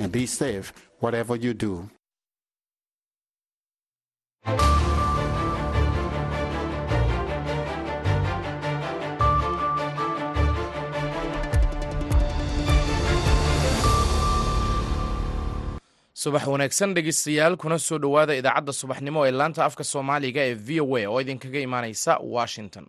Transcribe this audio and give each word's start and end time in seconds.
and 0.00 0.08
be 0.12 0.24
safe 0.40 0.66
whatever 1.02 1.34
you 1.44 1.52
do. 1.66 1.72
subax 16.22 16.46
wanaagsan 16.52 16.94
dhegeystayaal 16.94 17.56
kuna 17.62 17.78
soo 17.86 17.98
dhowaada 18.04 18.34
idaacadda 18.40 18.72
subaxnimo 18.80 19.20
ee 19.26 19.30
laanta 19.40 19.60
afka 19.68 19.84
soomaaliga 19.92 20.40
ee 20.48 20.54
v 20.66 20.80
o 20.84 20.96
a 21.00 21.06
oo 21.12 21.18
idinkaga 21.24 21.60
imaaneysa 21.66 22.12
washington 22.36 22.86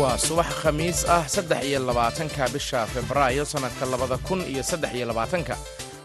waa 0.00 0.16
subax 0.26 0.48
khamiis 0.62 0.98
ah 1.16 1.24
saddex 1.34 1.60
iyo 1.68 1.78
labaatanka 1.88 2.42
bisha 2.54 2.80
februaayo 2.94 3.44
sannadka 3.52 3.84
labada 3.92 4.16
kun 4.26 4.40
iyo 4.52 4.62
saddex 4.70 4.92
iyo 4.98 5.06
labaatanka. 5.10 5.54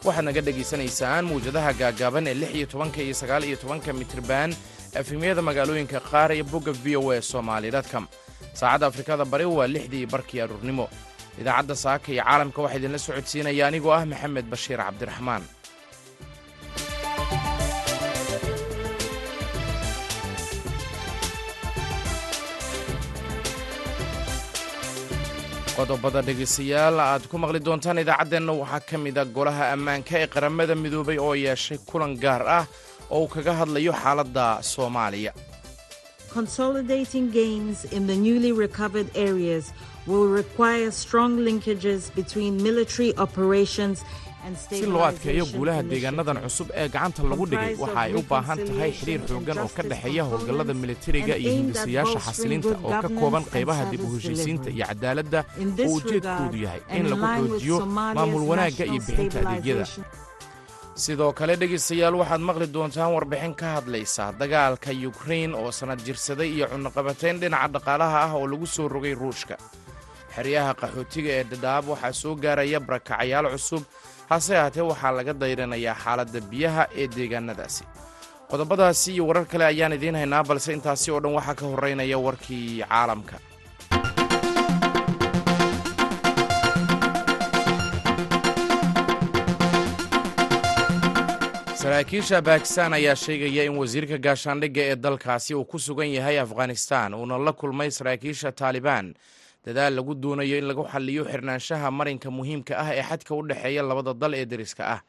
Waxaad 0.05 0.25
naga 0.27 0.41
dhegaysanaysaan 0.45 1.23
mawjadaha 1.29 1.71
gaagaaban 1.81 2.25
ee 2.27 2.33
lix 2.41 2.51
iyo 2.57 2.65
tobanka 2.71 2.99
iyo 3.05 3.13
sagaal 3.21 3.43
iyo 3.49 3.57
tobanka 3.61 3.89
mitriban 3.99 4.49
efemyada 4.99 5.41
magaalooyinka 5.47 5.99
qaar 6.09 6.29
iyo 6.37 6.43
bogga 6.51 6.71
v 6.83 6.95
o 7.01 7.11
a 7.11 7.21
somaali 7.31 7.67
dtcom 7.75 8.05
saacadda 8.59 8.85
afrikada 8.89 9.25
bari 9.31 9.45
waa 9.45 9.67
lixdii 9.75 10.05
barkii 10.13 10.41
aruurnimo. 10.43 10.85
Idaacadda 11.41 11.75
saaka 11.83 12.07
iyo 12.13 12.23
caalamka 12.23 12.59
waxaa 12.63 12.77
idinla 12.79 12.99
socodsiinaya 13.05 13.63
anigoo 13.69 13.91
ah 13.97 14.05
maxamed 14.11 14.45
bashiir 14.53 14.79
cabdiraxmaan 14.87 15.43
qodobada 25.82 26.21
dhegaystayaal 26.27 26.98
aad 27.04 27.24
ku 27.32 27.35
maqli 27.43 27.60
doontaan 27.68 27.98
idaacaddeenna 28.04 28.54
waxaa 28.62 28.82
ka 28.90 28.98
mida 29.05 29.24
golaha 29.37 29.63
ammaanka 29.76 30.13
ee 30.23 30.27
qaramada 30.34 30.73
midoobay 30.84 31.18
oo 31.27 31.34
yeeshay 31.46 31.77
kulan 31.90 32.13
gaar 32.23 32.41
ah 32.60 32.65
oo 33.15 33.21
uu 33.23 33.29
kaga 33.35 33.54
hadlayo 33.62 33.93
xaaladda 34.04 34.46
soomaaliya 34.73 35.32
Si 44.70 44.85
loo 44.89 45.03
adkeeyo 45.05 45.45
guulaha 45.53 45.81
deegaanadan 45.91 46.37
cusub 46.45 46.67
ee 46.81 46.87
gacanta 46.93 47.21
lagu 47.31 47.45
dhigay 47.51 47.73
waxa 47.84 47.99
ay 48.05 48.11
u 48.20 48.21
baahan 48.31 48.59
tahay 48.67 48.91
xidhiir 48.99 49.21
xooggan 49.29 49.57
oo 49.63 49.70
ka 49.77 49.83
dhexeeya 49.91 50.23
howlgallada 50.29 50.73
militariga 50.83 51.35
iyo 51.41 51.51
hindisayaasha 51.59 52.20
xasilinta 52.27 52.73
oo 52.87 52.93
ka 53.03 53.09
kooban 53.20 53.43
qaybaha 53.53 53.83
dib 53.91 54.01
u 54.05 54.09
heshiisiinta 54.15 54.70
iyo 54.75 54.85
cadaaladda 54.89 55.39
oo 55.85 55.93
ujeedkoodu 55.98 56.57
yahay 56.65 56.81
in 56.98 57.05
lagu 57.11 57.25
xoojiyo 57.37 57.77
maamul 58.17 58.43
wanaagga 58.51 58.85
iyo 58.91 59.01
bixinta 59.07 59.37
adeegyada. 59.45 59.85
sidoo 61.03 61.31
kale 61.39 61.53
dhegaystayaal 61.61 62.15
waxaad 62.21 62.41
maqli 62.49 62.67
doontaan 62.76 63.11
warbixin 63.15 63.53
ka 63.59 63.67
hadlaysa 63.77 64.23
dagaalka 64.41 64.89
yukrain 65.03 65.51
oo 65.61 65.69
sannad 65.78 66.00
jirsaday 66.07 66.50
iyo 66.55 66.66
cunaqabatayn 66.72 67.38
dhinaca 67.41 67.67
dhaqaalaha 67.75 68.17
ah 68.25 68.31
oo 68.38 68.45
lagu 68.51 68.67
soo 68.75 68.88
rogay 68.95 69.13
ruushka 69.22 69.55
xeryaha 70.35 70.72
qaxootiga 70.81 71.29
ee 71.40 71.44
dhadhaab 71.51 71.84
waxaa 71.94 72.13
soo 72.22 72.34
gaaraya 72.44 72.79
barakacayaal 72.88 73.47
cusub. 73.56 73.84
Hase 74.31 74.53
ahaatee 74.57 74.85
waxaa 74.91 75.12
laga 75.18 75.34
dayranayaa 75.41 75.96
xaaladda 76.03 76.40
biyaha 76.51 76.84
ee 77.01 77.07
deegaanadaasi. 77.16 77.84
Qodobadaasi 78.51 79.09
iyo 79.16 79.23
warar 79.29 79.46
kale 79.51 79.66
ayaan 79.72 79.94
idiin 79.97 80.16
haynaa 80.22 80.44
balse 80.50 80.69
intaasi 80.78 81.07
oo 81.13 81.19
dhan 81.23 81.34
waxaa 81.40 81.56
ka 81.59 81.66
horraynaya 81.72 82.18
warkii 82.25 82.84
caalamka. 82.90 83.38
Saraakiisha 91.81 92.41
bakistan 92.41 92.94
ayaa 92.94 93.16
sheegaya 93.16 93.63
in 93.66 93.75
wasiirka 93.81 94.17
gaashaandhigga 94.17 94.81
ee 94.89 94.95
dalkaasi 94.95 95.55
uu 95.55 95.66
ku 95.66 95.79
sugan 95.79 96.07
yahay 96.13 96.39
afghanistan 96.39 97.13
uuna 97.13 97.38
la 97.38 97.53
kulmay 97.53 97.91
saraakiisha 97.91 98.51
taalibaan 98.51 99.13
dadaal 99.66 99.94
lagu 99.95 100.16
doonayo 100.16 100.57
in 100.57 100.66
lagu 100.69 100.83
xaliyo 100.94 101.23
xirnaanshaha 101.25 101.91
marinka 101.91 102.29
muhiimka 102.31 102.73
ah 102.77 102.89
ee 102.95 103.03
xadka 103.03 103.35
u 103.35 103.41
dhexeeya 103.47 103.83
labada 103.83 104.13
dal 104.13 104.33
ee 104.33 104.45
deriska 104.45 104.83
ah. 104.95 105.01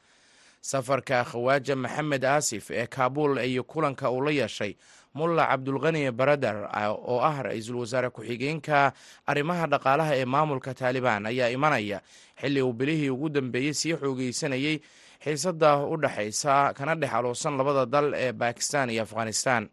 Safarka 0.63 1.25
khawaaja 1.25 1.75
maxamed 1.77 2.25
aasif 2.25 2.71
ee 2.71 2.87
kaabuul 2.87 3.39
iyo 3.39 3.65
kulanka 3.65 4.11
uu 4.11 4.21
la 4.23 4.31
yeeshay 4.31 4.77
mulla 5.15 5.47
cabdulkhani 5.51 6.11
baradar 6.13 6.71
oo 6.87 7.19
ah 7.21 7.43
ra'iisul 7.43 7.77
wasaare 7.83 8.11
ku-xigeenka 8.15 8.93
arrimaha 9.27 9.67
dhaqaalaha 9.67 10.13
ee 10.17 10.25
maamulka 10.25 10.75
taalibaan 10.75 11.27
ayaa 11.27 11.49
imanaya 11.51 11.99
xilli 12.41 12.63
uu 12.63 12.73
bilihii 12.73 13.11
ugu 13.11 13.29
dambeeyey 13.29 13.75
sii 13.75 13.97
xoogeysanayey 13.99 14.79
xiisada 15.25 15.77
u 15.83 15.97
dhexaysa 15.97 16.73
kana 16.79 16.95
dhex 16.95 17.11
aloosan 17.13 17.57
labada 17.59 17.87
dal 17.87 18.15
ee 18.15 18.33
bakistan 18.33 18.91
iyo 18.91 19.03
afghanistan 19.03 19.69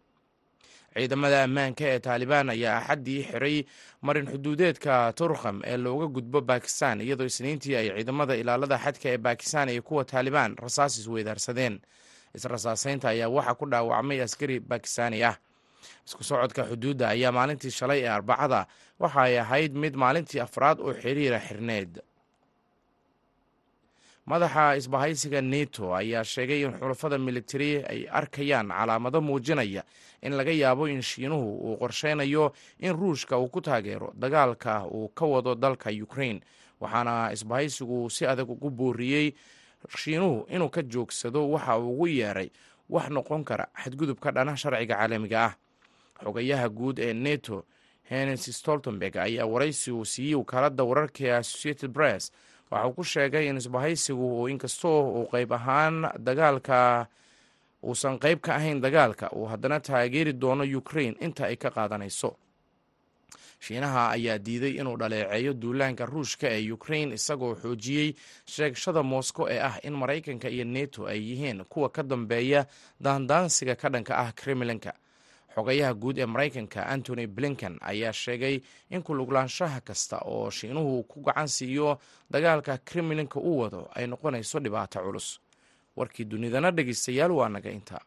ciidamada 0.94 1.44
ammaanka 1.44 1.83
ee 1.94 2.00
taalibaan 2.00 2.50
ayaa 2.50 2.77
axaddii 2.81 3.22
xiray 3.31 3.57
marin 4.01 4.25
xuduudeedka 4.31 5.13
turkham 5.19 5.61
ee 5.66 5.77
looga 5.77 6.07
gudbo 6.16 6.41
bakistan 6.41 7.01
iyadoo 7.01 7.25
isniintii 7.31 7.75
ay 7.75 7.88
ciidamada 7.95 8.35
ilaalada 8.35 8.77
xadka 8.77 9.07
ee 9.13 9.17
bakistan 9.17 9.69
iyo 9.69 9.81
kuwa 9.83 10.03
taalibaan 10.05 10.57
rasaas 10.57 10.97
isweydaarsadeen 10.97 11.75
israsaaseynta 12.35 13.09
ayaa 13.09 13.29
waxaa 13.29 13.55
ku 13.59 13.66
dhaawacmay 13.72 14.22
askari 14.22 14.59
bakistani 14.59 15.23
ah. 15.23 15.35
Isku 16.07 16.23
socodka 16.23 16.63
xuduudda 16.69 17.05
ayaa 17.16 17.31
maalintii 17.31 17.72
shalay 17.72 18.01
ee 18.03 18.09
arbacada 18.09 18.67
waxa 18.99 19.22
ay 19.22 19.39
ahayd 19.39 19.73
mid 19.83 19.95
maalintii 19.95 20.39
afraad 20.41 20.78
oo 20.81 20.94
xiriira 20.94 21.39
xirneed 21.39 21.91
madaxa 24.29 24.75
isbahaysiga 24.78 25.41
neto 25.41 25.95
ayaa 25.95 26.23
sheegay 26.23 26.62
in 26.62 26.73
xulafada 26.78 27.17
militari 27.17 27.81
ay 27.81 28.06
arkayaan 28.12 28.69
calaamado 28.69 29.22
muujinaya 29.22 29.84
in 30.22 30.38
laga 30.38 30.51
yaabo 30.53 30.85
in 30.88 31.01
shiinuhu 31.01 31.47
uu 31.66 31.78
qorsheynayo 31.81 32.53
in 32.79 32.94
ruushka 32.94 33.40
uu 33.40 33.50
ku 33.50 33.62
taageero 33.62 34.13
dagaalka 34.13 34.85
uu 34.85 35.09
ka 35.17 35.25
wado 35.25 35.56
dalka 35.56 35.90
ukrain 35.90 36.41
waxaana 36.79 37.34
isbahaysigu 37.34 38.09
si 38.09 38.25
adag 38.25 38.50
ugu 38.50 38.69
booriyey 38.69 39.34
shiinuhu 39.97 40.46
inuu 40.50 40.69
ka 40.69 40.81
joogsado 40.81 41.50
waxa 41.50 41.78
uu 41.79 41.90
ugu 41.94 42.07
yeeray 42.07 42.51
wax 42.90 43.09
noqon 43.09 43.44
kara 43.44 43.66
xadgudubka 43.84 44.31
dhana 44.31 44.57
sharciga 44.57 44.96
caalamiga 44.96 45.46
ah. 45.46 45.53
Xogayaha 46.22 46.69
guud 46.69 47.00
ee 47.00 47.13
neto 47.13 47.66
henes 48.09 48.46
stoltenberg 48.57 49.17
ayaa 49.17 49.46
waraysi 49.46 49.91
uu 49.91 50.06
siiyey 50.06 50.35
wakaaladda 50.35 50.84
wararka 50.84 51.38
associated 51.38 51.94
press 51.94 52.31
waxauu 52.72 52.94
ku 52.96 53.03
sheegay 53.03 53.47
in 53.50 53.57
isbahaysigu 53.57 54.25
uu 54.41 54.47
inkastoo 54.53 55.00
uu 55.19 55.25
qayb 55.34 55.52
ahaan 55.53 55.96
dagaalka 56.28 57.07
uusan 57.84 58.19
qayb 58.24 58.40
ka 58.46 58.56
ahayn 58.56 58.81
dagaalka 58.81 59.30
uu 59.35 59.46
haddana 59.52 59.80
taageeri 59.80 60.34
doono 60.34 60.63
ukrain 60.79 61.16
inta 61.25 61.46
ay 61.50 61.56
ka 61.56 61.69
qaadanayso. 61.72 62.31
Shiinaha 63.59 64.09
ayaa 64.16 64.38
diiday 64.46 64.74
inuu 64.79 64.97
dhaleeceeyo 65.02 65.53
duulaanka 65.62 66.06
ruushka 66.06 66.47
ee 66.56 66.72
ukrain 66.72 67.12
isagoo 67.18 67.56
xoojiyey 67.62 68.09
sheegashada 68.53 69.03
moscow 69.03 69.46
ee 69.53 69.59
ah 69.59 69.75
in 69.84 69.94
maraykanka 70.02 70.47
iyo 70.50 70.63
neto 70.66 71.08
ay 71.12 71.19
yihiin 71.29 71.63
kuwa 71.72 71.90
ka 71.90 72.03
dambeeya 72.03 72.66
daandaansiga 73.03 73.75
ka 73.75 73.90
dhanka 73.90 74.13
ah 74.18 74.31
kremlinka 74.31 74.94
xogayaha 75.59 75.94
guud 75.94 76.18
ee 76.18 76.25
maraykanka 76.25 76.86
antony 76.88 77.28
blinken 77.28 77.75
ayaa 77.92 78.14
sheegay 78.14 78.56
in 78.90 79.03
kuluglaanshaha 79.03 79.81
kasta 79.81 80.18
oo 80.25 80.50
shiinuhu 80.50 81.03
ku 81.03 81.20
gacan 81.22 81.47
siiyo 81.47 82.00
dagaalka 82.31 82.78
kremlinka 82.88 83.40
u 83.40 83.59
wado 83.59 83.90
ay 83.96 84.08
noqonayso 84.08 84.59
dhibaato 84.59 85.00
culus. 85.03 85.40
Warkii 85.97 86.25
dunidana 86.25 86.72
dhegeystayaal 86.72 87.31
waa 87.31 87.50
naga 87.50 87.70
intaa 87.72 88.00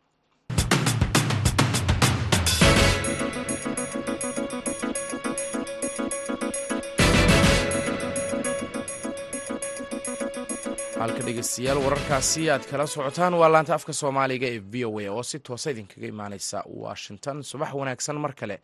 halka 11.03 11.23
dhegeystayaal 11.27 11.79
wararkaasi 11.85 12.43
aad 12.51 12.65
kala 12.71 12.87
socotaan. 12.87 13.35
Waa 13.35 13.49
laanta 13.53 13.75
afka 13.75 13.93
soomaaliga 13.93 14.47
ee 14.47 14.61
v 14.73 14.85
o 14.87 14.99
a 15.01 15.11
oo 15.11 15.23
si 15.23 15.39
toosa 15.39 15.71
idinkaga 15.71 16.07
imaaneysa 16.07 16.59
washington. 16.85 17.43
Subax 17.43 17.73
wanaagsan 17.75 18.17
mar 18.21 18.33
kale 18.35 18.61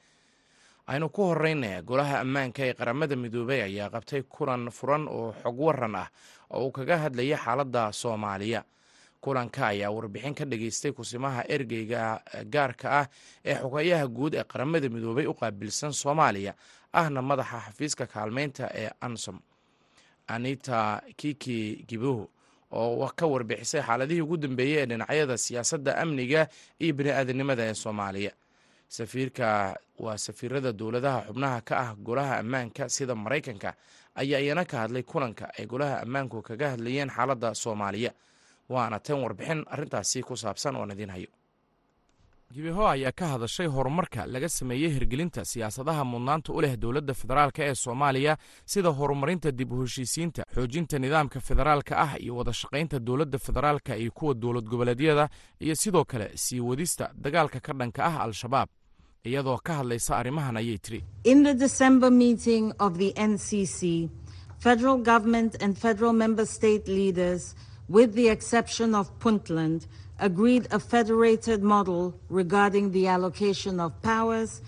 aynu 0.87 1.09
ku 1.09 1.23
horeyna 1.31 1.83
golaha 1.83 2.21
ammaanka 2.21 2.63
ee 2.67 2.75
qaramada 2.75 3.17
midoobey 3.17 3.61
ayaa 3.63 3.91
qabtay 3.95 4.23
kulan 4.23 4.71
furan 4.71 5.09
oo 5.09 5.33
xog 5.43 5.59
waran 5.61 5.95
ah 5.97 6.09
oo 6.51 6.65
uu 6.67 6.71
kaga 6.73 6.97
hadlaya 6.99 7.37
xaaladda 7.45 7.93
soomaaliya. 7.93 8.65
Kulanka 9.21 9.67
ayaa 9.67 9.91
warbixin 9.91 10.35
ka 10.35 10.45
dhageystay 10.45 10.93
kusimaha 10.93 11.43
ergeyga 11.49 12.21
gaarka 12.55 12.89
ah 13.01 13.07
ee 13.45 13.55
xogayaha 13.63 14.07
guud 14.09 14.35
ee 14.35 14.45
qaramada 14.45 14.89
midoobey 14.89 15.27
u 15.27 15.35
qaabilsan 15.35 15.93
soomaaliya 15.93 16.55
ahna 16.93 17.23
madaxa 17.23 17.59
xafiiska 17.67 18.07
kaalmeynta 18.07 18.71
ee 18.75 18.91
ansom 19.01 19.41
anita 20.29 21.03
kiki 21.17 21.85
giboho 21.89 22.25
oo 22.73 23.09
ka 23.19 23.27
warbixisay 23.27 23.83
xaaladihii 23.87 24.21
ugu 24.25 24.37
dambeeyey 24.37 24.79
ee 24.83 24.87
dhinacyada 24.87 25.37
siyaasadda 25.45 25.93
amniga 26.03 26.49
iyo 26.83 26.93
bini-aadanimada 26.97 27.63
ee 27.71 27.75
soomaaliya. 27.75 28.33
Safiirka 28.89 29.77
waa 29.99 30.19
safiirada 30.19 30.73
dowladaha 30.73 31.21
xubnaha 31.29 31.61
ka 31.61 31.75
ah 31.85 31.95
golaha 32.07 32.39
ammaanka 32.43 32.89
sida 32.89 33.15
maraykanka 33.15 33.75
ayaa 34.15 34.41
iyana 34.41 34.65
ka 34.65 34.77
hadlay 34.83 35.03
kulanka 35.03 35.45
ay 35.59 35.67
golaha 35.67 36.01
ammaanku 36.05 36.43
kaga 36.43 36.67
hadlayeen 36.73 37.11
xaaladda 37.11 37.55
soomaaliya. 37.55 38.13
Waana 38.69 38.99
tan 39.01 39.21
warbixin 39.25 39.65
arrintaasi 39.69 40.23
ku 40.23 40.37
saabsan 40.37 40.77
oon 40.77 40.91
idiin 40.93 41.11
hayo 41.11 41.29
gibiho 42.55 42.87
ayaa 42.89 43.13
ka 43.13 43.27
hadashay 43.29 43.67
horumarka 43.67 44.27
laga 44.27 44.49
sameeyey 44.49 44.91
hirgelinta 44.91 45.45
siyaasadaha 45.45 46.05
mudnaanta 46.05 46.53
u 46.53 46.61
leh 46.63 46.77
dowladda 46.81 47.15
federaalk 47.15 47.59
ee 47.59 47.75
soomaaliya 47.75 48.37
sida 48.67 48.89
horumarinta 48.91 49.51
dib 49.59 49.73
u 49.73 49.83
heshiisiinta 49.83 50.43
xoojinta 50.55 50.99
nidaamka 50.99 51.41
federaalka 51.41 51.95
ah 52.05 52.17
iyo 52.21 52.37
wada 52.37 52.53
shaqaynta 52.53 52.99
dowladda 52.99 53.39
federaalka 53.39 53.97
iyo 53.97 54.11
kuwa 54.13 54.35
dowlad 54.35 54.65
goboleedyada 54.65 55.29
iyo 55.61 55.75
sidoo 55.77 56.05
kale 56.05 56.31
sii 56.35 56.61
wadista 56.61 57.11
dagaalka 57.15 57.61
ka 57.61 57.73
dhanka 57.73 58.05
ah 58.05 58.21
al-shabaab. 58.25 58.69
Iyadoo 59.25 59.59
ka 59.59 59.75
hadlaysa 59.75 60.17
arrimahan 60.17 60.57
ayay 60.57 60.79
tiri 60.79 61.05
Agreed 70.21 70.67
a 70.73 70.81
federated 70.81 71.63
model 71.63 72.19
regarding 72.29 72.91
the 72.91 73.07
allocation 73.07 73.79
of 73.79 74.03
powers. 74.03 74.63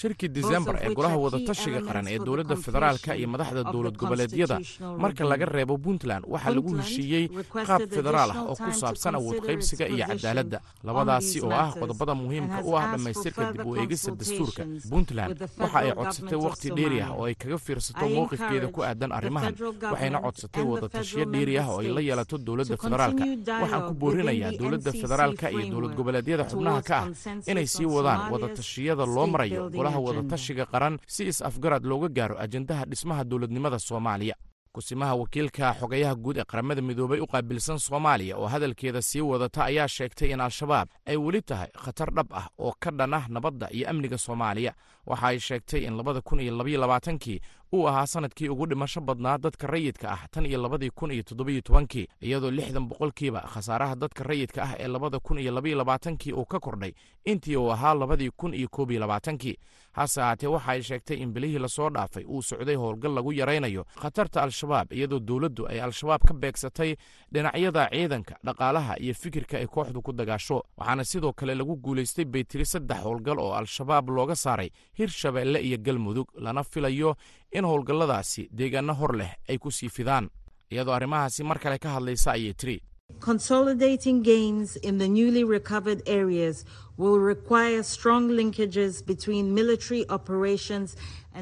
Shirkii 0.00 0.28
disembar 0.34 0.76
ee 0.82 0.94
golaha 0.94 1.16
wadatashiga 1.24 1.80
qaran 1.86 2.06
ee 2.08 2.18
dowladda 2.26 2.56
federaalka 2.56 3.14
iyo 3.16 3.28
madaxda 3.28 3.62
dowlad 3.72 3.96
goboleedyada 4.00 4.56
marka 4.98 5.24
laga 5.24 5.44
reebo 5.46 5.74
puntland 5.84 6.24
waxaa 6.32 6.54
lagu 6.56 6.70
heshiiyey 6.80 7.24
qaab 7.68 7.82
federaal 7.96 8.30
ah 8.34 8.42
oo 8.50 8.56
ku 8.64 8.70
saabsan 8.80 9.14
awood 9.18 9.38
qaybsiga 9.46 9.84
iyo 9.94 10.04
cadaaladda. 10.10 10.58
labadaasi 10.88 11.38
oo 11.46 11.52
ah 11.52 11.70
qodobada 11.80 12.14
muhiimka 12.22 12.58
u 12.68 12.76
ah 12.80 12.84
dhammaystirka 12.92 13.52
dib 13.52 13.66
u 13.66 13.76
eegista 13.76 14.10
dastuurka 14.20 14.62
puntland. 14.90 15.36
waxa 15.62 15.78
ay 15.84 15.92
codsatay 15.98 16.38
wakhti 16.46 16.68
dheeri 16.78 16.98
ah 17.06 17.10
oo 17.18 17.24
ay 17.28 17.34
kaga 17.42 17.58
fiirsato 17.66 18.04
mowqifkeeda 18.16 18.66
ku 18.74 18.80
aadan 18.88 19.12
arrimahan. 19.18 19.52
waxayna 19.92 20.18
codsatay 20.24 20.64
wadatashiyo 20.72 21.24
dheeri 21.34 21.54
ah 21.62 21.68
oo 21.72 21.78
ay 21.84 21.88
la 21.96 22.00
yeelato 22.08 22.36
dowladda 22.38 22.76
federaalka. 22.84 23.24
waxaan 23.62 23.82
ku 23.88 23.92
boorinayaa 24.02 24.52
dowladda 24.60 24.90
federaalka 25.02 25.46
iyo 25.52 25.64
dowlad 25.72 25.92
goboleedyada 26.00 26.44
xubnaha 26.50 26.80
ka 26.90 26.96
ah 27.04 27.06
inay 27.52 27.66
sii 27.74 27.84
wadaan 27.96 28.20
wadatashiyada 28.42 29.06
loo 29.06 29.26
marayo 29.26 29.70
wadatashiga 30.06 30.66
qaran 30.66 30.98
si 31.06 31.24
is-afgarad 31.30 31.84
looga 31.84 32.08
gaaro 32.08 32.36
ajendaha 32.38 32.84
dhismaha 32.84 33.24
dowladnimada 33.24 33.78
soomaaliya. 33.78 34.34
Kusimaha 34.72 35.14
wakiilka 35.14 35.74
xogayaha 35.80 36.14
guud 36.14 36.36
ee 36.38 36.44
qaramada 36.44 36.82
midoobay 36.82 37.20
u 37.20 37.26
qaabilsan 37.26 37.78
soomaaliya 37.78 38.36
oo 38.38 38.46
hadalkeeda 38.46 39.02
sii 39.02 39.20
wadata 39.20 39.64
ayaa 39.64 39.88
sheegtay 39.88 40.30
in 40.32 40.40
al-shabaab 40.40 40.88
ay 41.06 41.16
weli 41.16 41.42
tahay 41.42 41.68
khatar 41.84 42.10
dhab 42.14 42.26
ah 42.32 42.46
oo 42.58 42.72
ka 42.78 42.90
dhan 42.90 43.14
ah 43.14 43.26
nabadda 43.28 43.66
iyo 43.74 43.90
amniga 43.90 44.18
soomaaliya. 44.18 44.72
Waxa 45.06 45.26
ay 45.26 45.38
sheegtay 45.40 45.80
in 45.86 45.96
labada 45.96 46.20
kun 46.22 46.40
iyo 46.40 46.54
labaiyo 46.56 46.80
labaatankii 46.80 47.40
uu 47.72 47.86
ahaa 47.88 48.06
sannadkii 48.06 48.48
ugu 48.48 48.66
dhimasho 48.66 49.00
badnaa 49.00 49.38
dadka 49.38 49.66
rayidka 49.66 50.10
ah 50.12 50.26
tan 50.30 50.46
iyo 50.46 50.62
labadii 50.62 50.90
kun 50.90 51.10
iyo 51.10 51.22
toddobiyo 51.22 51.60
tobankii 51.60 52.06
iyadoo 52.20 52.50
lixdan 52.50 52.88
boqolkiiba 52.88 53.40
khasaaraha 53.40 53.96
dadka 53.96 54.24
rayidka 54.24 54.62
ah 54.62 54.74
ee 54.78 54.88
labada 54.88 55.18
kun 55.18 55.38
iyo 55.38 55.52
labaiyo 55.52 55.76
labaatankii 55.78 56.32
uu 56.32 56.44
ka 56.44 56.60
kordhay 56.60 56.92
intii 57.24 57.56
uu 57.56 57.70
ahaa 57.72 57.94
labadii 57.94 58.30
kun 58.36 58.54
iyo 58.54 58.68
koob 58.68 58.90
iyo 58.90 59.00
labaatankii. 59.00 59.56
Hase 59.92 60.22
ahaatee 60.22 60.46
waxa 60.46 60.70
ay 60.72 60.82
sheegtay 60.82 61.16
in 61.22 61.32
bilihii 61.32 61.58
la 61.58 61.68
soo 61.68 61.90
dhaafay 61.90 62.24
uu 62.24 62.42
socday 62.42 62.74
howlgal 62.74 63.14
lagu 63.14 63.32
yaraynayo 63.32 63.84
khatarta 64.02 64.42
al-shabaab 64.42 64.92
iyadoo 64.92 65.18
dowladdu 65.18 65.66
ay 65.68 65.80
al-shabaab 65.82 66.22
ka 66.28 66.34
beegsatay 66.34 66.94
dhinacyada 67.32 67.88
ciidanka 67.90 68.36
dhaqaalaha 68.44 68.96
iyo 69.02 69.14
fikirka 69.14 69.58
ay 69.58 69.66
kooxdu 69.66 70.02
ku 70.02 70.12
dagaasho. 70.12 70.62
Waxaana 70.78 71.04
sidoo 71.04 71.32
kale 71.32 71.54
lagu 71.54 71.76
guulaystay 71.76 72.24
bay 72.24 72.44
tiri 72.44 72.64
saddex 72.66 73.02
howlgal 73.02 73.38
oo 73.38 73.52
al-shabaab 73.54 74.08
looga 74.10 74.36
saaray 74.36 74.70
hirshabeelle 74.98 75.58
iyo 75.60 75.78
galmudug 75.78 76.28
lana 76.38 76.62
filayo 76.64 77.16
in 77.52 77.64
howlgalladaasi 77.64 78.48
deegaano 78.60 78.94
hor 79.00 79.12
leh 79.20 79.32
ay 79.48 79.58
ku 79.58 79.70
sii 79.70 79.88
fidaan 79.88 80.30
iyadoo 80.70 80.94
arrimahaasi 80.98 81.42
mar 81.50 81.58
kale 81.58 81.78
ka 81.78 81.88
hadlaysa 81.96 82.32
ayay 82.38 82.54
tiri 82.54 82.78
Consolidating 83.20 84.22
gains 84.22 84.76
in 84.88 84.98
the 84.98 85.08
newly 85.08 85.42
recovered 85.44 86.00
areas 86.06 86.64
will 86.96 87.18
require 87.18 87.82
strong 87.82 88.28
linkages 88.38 89.02
between 89.06 89.54
military 89.54 90.02
operations 90.16 90.94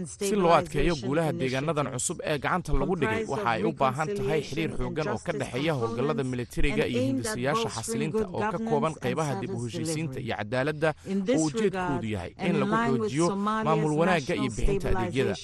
si 0.07 0.35
loo 0.37 0.53
adkeeyo 0.53 0.95
guulaha 1.03 1.33
deegaanadan 1.33 1.89
cusub 1.95 2.19
ee 2.25 2.39
gacanta 2.39 2.73
lagu 2.81 2.95
dhigay 3.01 3.25
waxa 3.33 3.51
ay 3.51 3.63
u 3.65 3.73
baahan 3.73 4.09
tahay 4.19 4.41
xidhiir 4.49 4.71
xooggan 4.79 5.09
oo 5.15 5.19
ka 5.27 5.33
dhexeeya 5.33 5.73
howlgallada 5.81 6.25
militariga 6.33 6.85
iyo 6.87 7.01
hindisayaasha 7.09 7.69
xasilinta 7.77 8.23
oo 8.37 8.43
ka 8.53 8.59
kooban 8.69 8.95
qaybaha 9.05 9.33
dib 9.41 9.51
u 9.57 9.65
heshiisiinta 9.65 10.21
iyo 10.21 10.37
cadaaladda 10.41 10.91
oo 11.37 11.45
ujeedkoodu 11.49 12.09
yahay 12.15 12.33
in 12.49 12.55
lagu 12.61 12.77
xoojiyo 12.87 13.27
maamul 13.65 13.93
wanaagga 14.01 14.35
iyo 14.37 14.51
bixinta 14.57 14.89
adeegyada. 14.93 15.35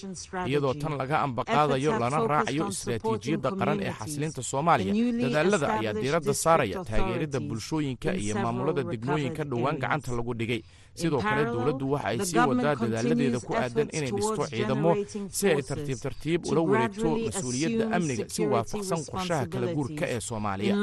iyadoo 0.51 0.75
tan 0.83 0.93
laga 1.01 1.17
ambaqaadayo 1.27 1.91
lana 2.03 2.19
raacayo 2.33 2.65
istaraatiijiyadda 2.75 3.49
qaran 3.59 3.79
ee 3.89 3.93
xasilinta 4.01 4.41
soomaaliya. 4.51 4.93
Dadaalada 5.25 5.67
ayaa 5.81 5.95
diiradda 6.03 6.35
saaraya 6.45 6.85
taageeridda 6.89 7.41
bulshooyinka 7.49 8.11
iyo 8.23 8.35
maamulada 8.45 8.83
degmooyinka 8.93 9.43
dhowaan 9.51 9.77
gacanta 9.83 10.11
lagu 10.19 10.33
dhigay 10.41 10.61
sidoo 11.01 11.21
kale 11.23 11.45
dowladdu 11.55 11.87
waxa 11.95 12.09
ay 12.11 12.19
sii 12.29 12.39
wadaa 12.51 12.75
dadaaladeeda 12.83 13.39
ku 13.47 13.53
aadan 13.63 13.89
inay 13.99 14.11
dhisto 14.19 14.43
ciidamo 14.53 14.91
si 15.39 15.45
ay 15.55 15.63
tartiib 15.71 15.99
tartiib 16.07 16.41
ula 16.51 16.61
wareegto 16.71 17.09
mas'uuliyadda 17.27 17.85
amniga 17.97 18.25
si 18.35 18.43
waafaqsan 18.53 19.01
qorshaha 19.13 19.45
kala 19.53 19.67
guurka 19.77 20.05
ee 20.15 20.21
soomaaliya. 20.29 20.75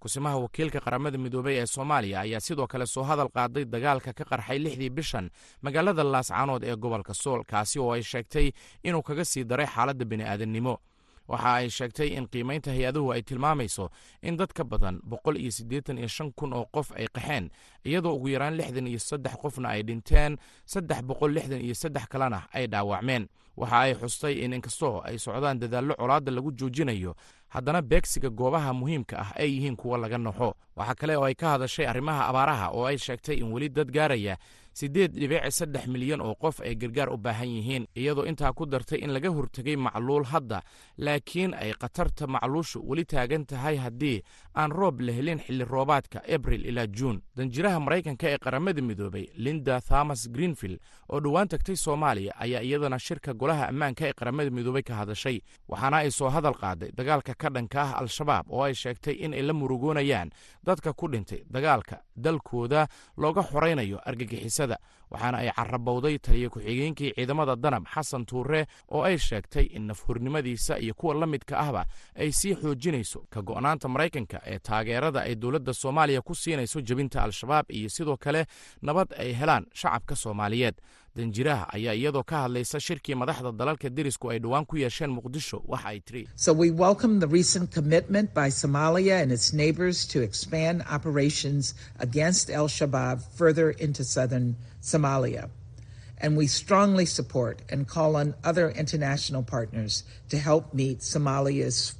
kusimaha 0.00 0.36
wakiilka 0.44 0.80
qaramada 0.84 1.18
midoobey 1.18 1.56
ee 1.62 1.66
soomaaliya 1.74 2.20
ayaa 2.24 2.40
sidoo 2.46 2.66
kale 2.72 2.86
soo 2.86 3.02
hadal 3.10 3.28
qaaday 3.36 3.64
dagaalka 3.64 4.12
ka 4.18 4.24
qarxay 4.30 4.58
lixdii 4.64 4.90
bishan 4.98 5.26
magaalada 5.64 6.02
laascaanood 6.04 6.62
ee 6.70 6.76
gobolka 6.76 7.14
sool 7.22 7.40
kaasi 7.52 7.78
oo 7.82 7.90
ay 7.96 8.02
sheegtay 8.02 8.46
inuu 8.88 9.02
kaga 9.08 9.24
sii 9.24 9.44
daray 9.50 9.66
xaaladda 9.74 10.04
bini'aadannimo 10.10 10.74
waxa 11.28 11.52
ay 11.54 11.68
sheegtay 11.70 12.08
in 12.16 12.26
qiimaynta 12.28 12.70
hay'aduhu 12.70 13.12
ay 13.12 13.22
tilmaamayso 13.22 13.90
in 14.22 14.36
dad 14.36 14.52
ka 14.52 14.64
badan 14.64 15.00
boqol 15.04 15.36
iyo 15.36 15.50
siddeetan 15.50 15.98
iyo 15.98 16.08
shan 16.08 16.32
kun 16.32 16.52
oo 16.52 16.64
qof 16.72 16.92
ay 16.96 17.06
qaxeen 17.08 17.50
iyadoo 17.84 18.14
ugu 18.14 18.28
yaraan 18.28 18.54
lixdan 18.56 18.86
iyo 18.86 18.98
saddex 18.98 19.34
qofna 19.36 19.68
ay 19.68 19.82
dhinteen 19.82 20.38
saddex 20.64 21.02
boqol 21.02 21.32
lixdan 21.32 21.60
iyo 21.60 21.74
saddex 21.74 22.06
kalena 22.08 22.48
ay 22.52 22.66
dhaawacmeen. 22.66 23.28
Waxa 23.56 23.78
ay 23.80 23.94
xustay 23.94 24.44
in 24.44 24.52
inkastoo 24.52 25.00
ay 25.04 25.18
socdaan 25.18 25.58
dadaallo 25.58 25.94
colaadda 25.96 26.30
lagu 26.32 26.52
joojinayo 26.52 27.16
haddana 27.48 27.82
beegsiga 27.82 28.30
goobaha 28.30 28.72
muhiimka 28.72 29.16
ah 29.18 29.30
ay 29.36 29.50
yihiin 29.54 29.76
kuwa 29.76 29.98
laga 29.98 30.18
naxo 30.18 30.54
waxaa 30.76 30.94
kale 30.94 31.16
oo 31.16 31.24
ay 31.24 31.34
ka 31.34 31.48
hadashay 31.54 31.86
arrimaha 31.86 32.28
abaaraha 32.28 32.70
oo 32.70 32.84
ay 32.86 32.98
sheegtay 32.98 33.36
in 33.38 33.52
weli 33.52 33.68
dad 33.68 33.90
gaaraya 33.90 34.36
siddeed 34.76 35.12
dhibici 35.16 35.50
saddex 35.50 35.86
milyan 35.88 36.20
oo 36.20 36.34
qof 36.34 36.60
ay 36.60 36.74
gargaar 36.76 37.08
u 37.08 37.16
baahan 37.16 37.48
yihiin 37.48 37.86
iyadoo 37.96 38.24
intaa 38.28 38.52
ku 38.52 38.66
dartay 38.66 38.98
in 38.98 39.10
laga 39.12 39.28
hortegay 39.32 39.76
macluul 39.76 40.24
hadda. 40.24 40.60
Laakiin 40.98 41.54
ay 41.54 41.72
khatarta 41.72 42.26
macluushu 42.26 42.84
weli 42.88 43.04
taagan 43.04 43.46
tahay 43.46 43.76
haddii 43.76 44.20
aan 44.54 44.70
roob 44.72 45.00
la 45.00 45.12
helin 45.12 45.38
xilli 45.40 45.64
roobaadka 45.64 46.20
abril 46.34 46.66
ilaa 46.66 46.86
juun. 46.86 47.22
Danjiraha 47.36 47.80
maraykanka 47.80 48.28
ee 48.28 48.38
qaramada 48.38 48.82
midoobay 48.82 49.26
linda 49.36 49.80
thomas 49.80 50.28
greenfield 50.30 50.78
oo 51.08 51.20
dhowaan 51.20 51.48
tagtay 51.48 51.76
soomaaliya 51.76 52.36
ayaa 52.40 52.60
iyadana 52.62 52.98
shirka 52.98 53.32
golaha 53.34 53.68
ammaanka 53.68 54.08
ee 54.08 54.12
qaramada 54.12 54.50
midoobey 54.50 54.82
ka 54.82 54.94
hadashay 54.94 55.40
waxaana 55.68 55.96
ay 56.04 56.10
soo 56.10 56.28
hadal 56.28 56.54
qaaday 56.54 56.92
dagaalka 56.92 57.34
ka 57.46 57.50
dhanka 57.54 57.80
ah 57.82 57.98
al-shabaab 58.02 58.50
oo 58.50 58.62
ay 58.66 58.74
sheegtay 58.74 59.14
in 59.24 59.34
ay 59.38 59.42
la 59.42 59.52
murugoonayaan 59.52 60.30
dadka 60.66 60.92
ku 60.92 61.08
dhintay 61.08 61.44
dagaalka 61.50 62.02
dalkooda 62.16 62.88
looga 63.16 63.42
xoraynayo 63.50 63.98
argagixisada 64.08 64.76
waxaana 65.10 65.38
ay 65.38 65.50
carabowday 65.56 66.18
taliya 66.18 66.50
ku-xigeenkii 66.50 67.12
ciidamada 67.14 67.54
danab 67.56 67.84
xasan 67.94 68.24
tuure 68.26 68.66
oo 68.90 69.02
ay 69.06 69.18
sheegtay 69.18 69.64
in 69.76 69.86
nafhurnimadiisa 69.86 70.78
iyo 70.78 70.94
kuwa 70.94 71.14
la 71.14 71.26
midka 71.26 71.58
ahba 71.58 71.86
ay 72.18 72.32
sii 72.32 72.54
xoojinayso 72.54 73.20
ka 73.30 73.42
go'naanta 73.42 73.88
maraykanka 73.88 74.40
ee 74.46 74.58
taageerada 74.58 75.20
ay 75.22 75.34
dowladda 75.36 75.72
soomaaliya 75.74 76.22
ku 76.22 76.34
siinayso 76.34 76.80
jebinta 76.80 77.22
al-shabaab 77.22 77.70
iyo 77.70 77.88
sidoo 77.88 78.16
kale 78.16 78.46
nabad 78.82 79.14
ay 79.18 79.32
helaan 79.32 79.66
shacabka 79.74 80.16
soomaaliyeed 80.16 80.74
danjiraha 81.16 81.64
ayaa 81.76 81.94
iyadoo 82.00 82.22
ka 82.30 82.36
hadlaysa 82.44 82.80
shirkii 82.86 83.14
madaxda 83.22 83.52
dalalka 83.60 83.88
derisku 83.98 84.30
ay 84.32 84.38
dhowaan 84.44 84.66
ku 84.70 84.76
yeesheen 84.76 85.10
muqdisho 85.18 85.58
waxa 85.72 85.88
ay 85.92 86.00
tiri 86.06 86.22
So 86.36 86.52
we 86.52 86.68
welcome 86.70 87.20
the 87.20 87.28
recent 87.40 87.66
commitment 87.78 88.34
by 88.34 88.48
Somalia 88.62 89.16
and 89.22 89.32
its 89.32 89.52
neighbors 89.52 90.04
to 90.12 90.18
expand 90.28 90.82
operations 90.96 91.74
against 92.06 92.50
al 92.50 92.68
Shabaab 92.68 93.18
further 93.40 93.70
into 93.70 94.04
southern 94.04 94.56
Somalia. 94.82 95.48
And 96.18 96.36
we 96.36 96.46
strongly 96.46 97.04
support 97.04 97.60
and 97.68 97.86
call 97.86 98.16
on 98.16 98.34
other 98.42 98.70
international 98.70 99.42
partners 99.42 100.02
to 100.30 100.38
help 100.38 100.72
meet 100.72 101.00
Somalia's 101.00 101.94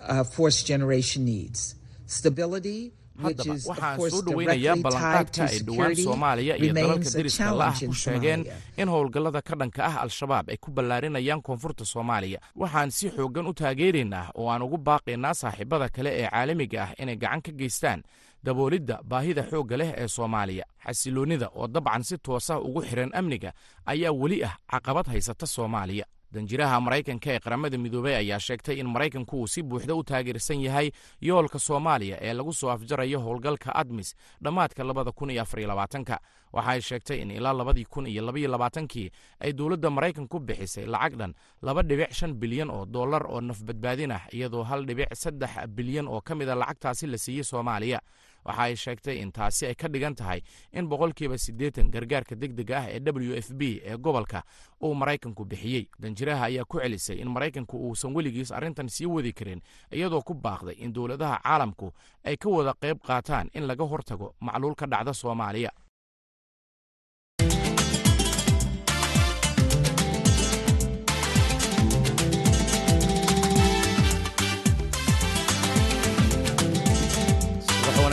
uh, 0.00 0.24
force 0.24 0.62
generation 0.62 1.24
needs. 1.24 1.74
Stability 2.06 2.92
haddaba 3.22 3.54
course 3.96 4.14
soo 4.14 4.22
tied 4.22 4.82
ballanqaadka 4.84 5.42
ay 5.52 5.58
dhowaan 5.66 5.94
soomaaliya 6.04 6.54
iyo 6.56 6.72
dalalka 6.72 6.94
remains 6.94 7.14
a 7.14 7.18
deriska 7.18 7.44
la 7.44 7.66
ah 7.66 7.72
challenge 7.72 7.86
ku 7.86 7.94
sheegeen 8.04 8.40
in 8.76 8.88
howlgallada 8.88 9.40
ka 9.48 9.54
dhanka 9.60 9.80
ah 9.90 9.96
al-shabaab 10.04 10.46
ay 10.52 10.56
ku 10.56 10.70
ballaarinayaan 10.70 11.42
koonfurta 11.42 11.84
soomaaliya. 11.84 12.38
Waxaan 12.56 12.90
si 12.90 13.06
xooggan 13.16 13.46
u 13.46 13.52
taageeraynaa 13.60 14.30
oo 14.38 14.48
aan 14.52 14.62
ugu 14.62 14.76
baaqaynaa 14.88 15.34
saaxiibada 15.34 15.88
kale 15.88 16.10
ee 16.20 16.28
caalamiga 16.30 16.78
ah 16.84 16.90
inay 17.02 17.16
gacan 17.16 17.40
ka 17.46 17.52
geystaan 17.60 18.02
daboolidda 18.44 18.96
baahida 19.10 19.42
xoogga 19.50 19.76
leh 19.80 19.90
ee 20.02 20.08
soomaaliya. 20.08 20.64
Xasiloonnida 20.86 21.48
oo 21.58 21.66
dabcan 21.74 22.02
si 22.08 22.16
toosa 22.18 22.54
ugu 22.60 22.80
xihan 22.88 23.10
amniga 23.18 23.50
ayaa 23.86 24.12
weli 24.20 24.38
ah 24.44 24.54
caqabad 24.72 25.06
haysata 25.12 25.46
soomaaliya 25.46 26.04
danjiraha 26.32 26.80
maraykanka 26.80 27.30
ee 27.34 27.38
qaramada 27.44 27.78
midoobey 27.78 28.14
ayaa 28.16 28.38
sheegtay 28.40 28.76
in 28.80 28.86
maraykanku 28.94 29.40
uu 29.40 29.46
si 29.48 29.62
buuxda 29.62 29.94
u 29.94 30.02
taageersan 30.04 30.60
yahay 30.60 30.90
yoolka 31.20 31.58
soomaaliya 31.58 32.16
ee 32.20 32.32
lagu 32.34 32.52
soo 32.52 32.70
afjarayo 32.70 33.20
howlgalka 33.20 33.74
admis 33.74 34.14
dhammaadka 34.42 34.84
labada 34.84 35.12
kun 35.12 35.30
iyo 35.30 35.42
afar 35.42 35.60
iyo 35.60 35.68
labaatanka. 35.68 36.20
Waxaay 36.52 36.80
sheegtay 36.80 37.20
in 37.22 37.30
ilaa 37.30 37.52
labadii 37.52 37.84
kun 37.84 38.06
iyo 38.06 38.22
labaiyo 38.24 38.48
labaatankii 38.50 39.10
ay 39.40 39.52
dowladda 39.52 39.90
maraykanku 39.90 40.38
bixisay 40.40 40.86
lacag 40.86 41.16
dhan 41.20 41.34
laba 41.62 41.82
dhibic 41.82 42.12
shan 42.12 42.32
bilyan 42.34 42.70
oo 42.70 42.84
dollar 42.86 43.26
oo 43.26 43.40
nafbadbaadin 43.40 44.12
ah 44.12 44.22
iyadoo 44.32 44.62
hal 44.64 44.84
dhibic 44.86 45.12
saddex 45.14 45.50
bilyan 45.68 46.08
oo 46.08 46.20
ka 46.20 46.34
mid 46.34 46.48
a 46.48 46.54
lacagtaasi 46.54 47.06
la 47.06 47.18
siiyey 47.18 47.44
soomaaliya 47.44 48.00
waxa 48.44 48.62
ay 48.62 48.76
sheegtay 48.76 49.16
in 49.22 49.32
taasi 49.32 49.66
ay 49.66 49.74
ka 49.74 49.88
dhigan 49.88 50.14
tahay 50.14 50.40
in 50.72 50.88
boqolkiiba 50.88 51.38
siddeetan 51.38 51.90
gargaarka 51.90 52.34
degdega 52.36 52.76
ah 52.78 52.86
ee 52.90 53.00
w 53.00 53.34
f 53.36 53.48
b 53.54 53.80
ee 53.84 53.96
gobolka 53.96 54.42
uu 54.82 54.94
maraykanku 54.94 55.44
bixiyey. 55.44 55.88
Danjiraha 55.98 56.44
ayaa 56.50 56.64
ku 56.64 56.78
celisay 56.80 57.18
in 57.20 57.28
maraykanku 57.28 57.76
uusan 57.88 58.14
weligiis 58.14 58.52
arrintan 58.52 58.88
sii 58.88 59.06
wadi 59.06 59.32
karin 59.32 59.60
iyadoo 59.92 60.22
ku 60.22 60.34
baaqday 60.34 60.74
in 60.78 60.92
dowladaha 60.92 61.40
caalamku 61.42 61.92
ay 62.24 62.36
ka 62.36 62.48
wada 62.48 62.74
qayb 62.80 62.98
qaataan 63.02 63.50
in 63.54 63.66
laga 63.66 63.84
hortago 63.84 64.34
macluul 64.40 64.74
ka 64.74 64.86
dhacda 64.86 65.14
soomaaliya 65.14 65.70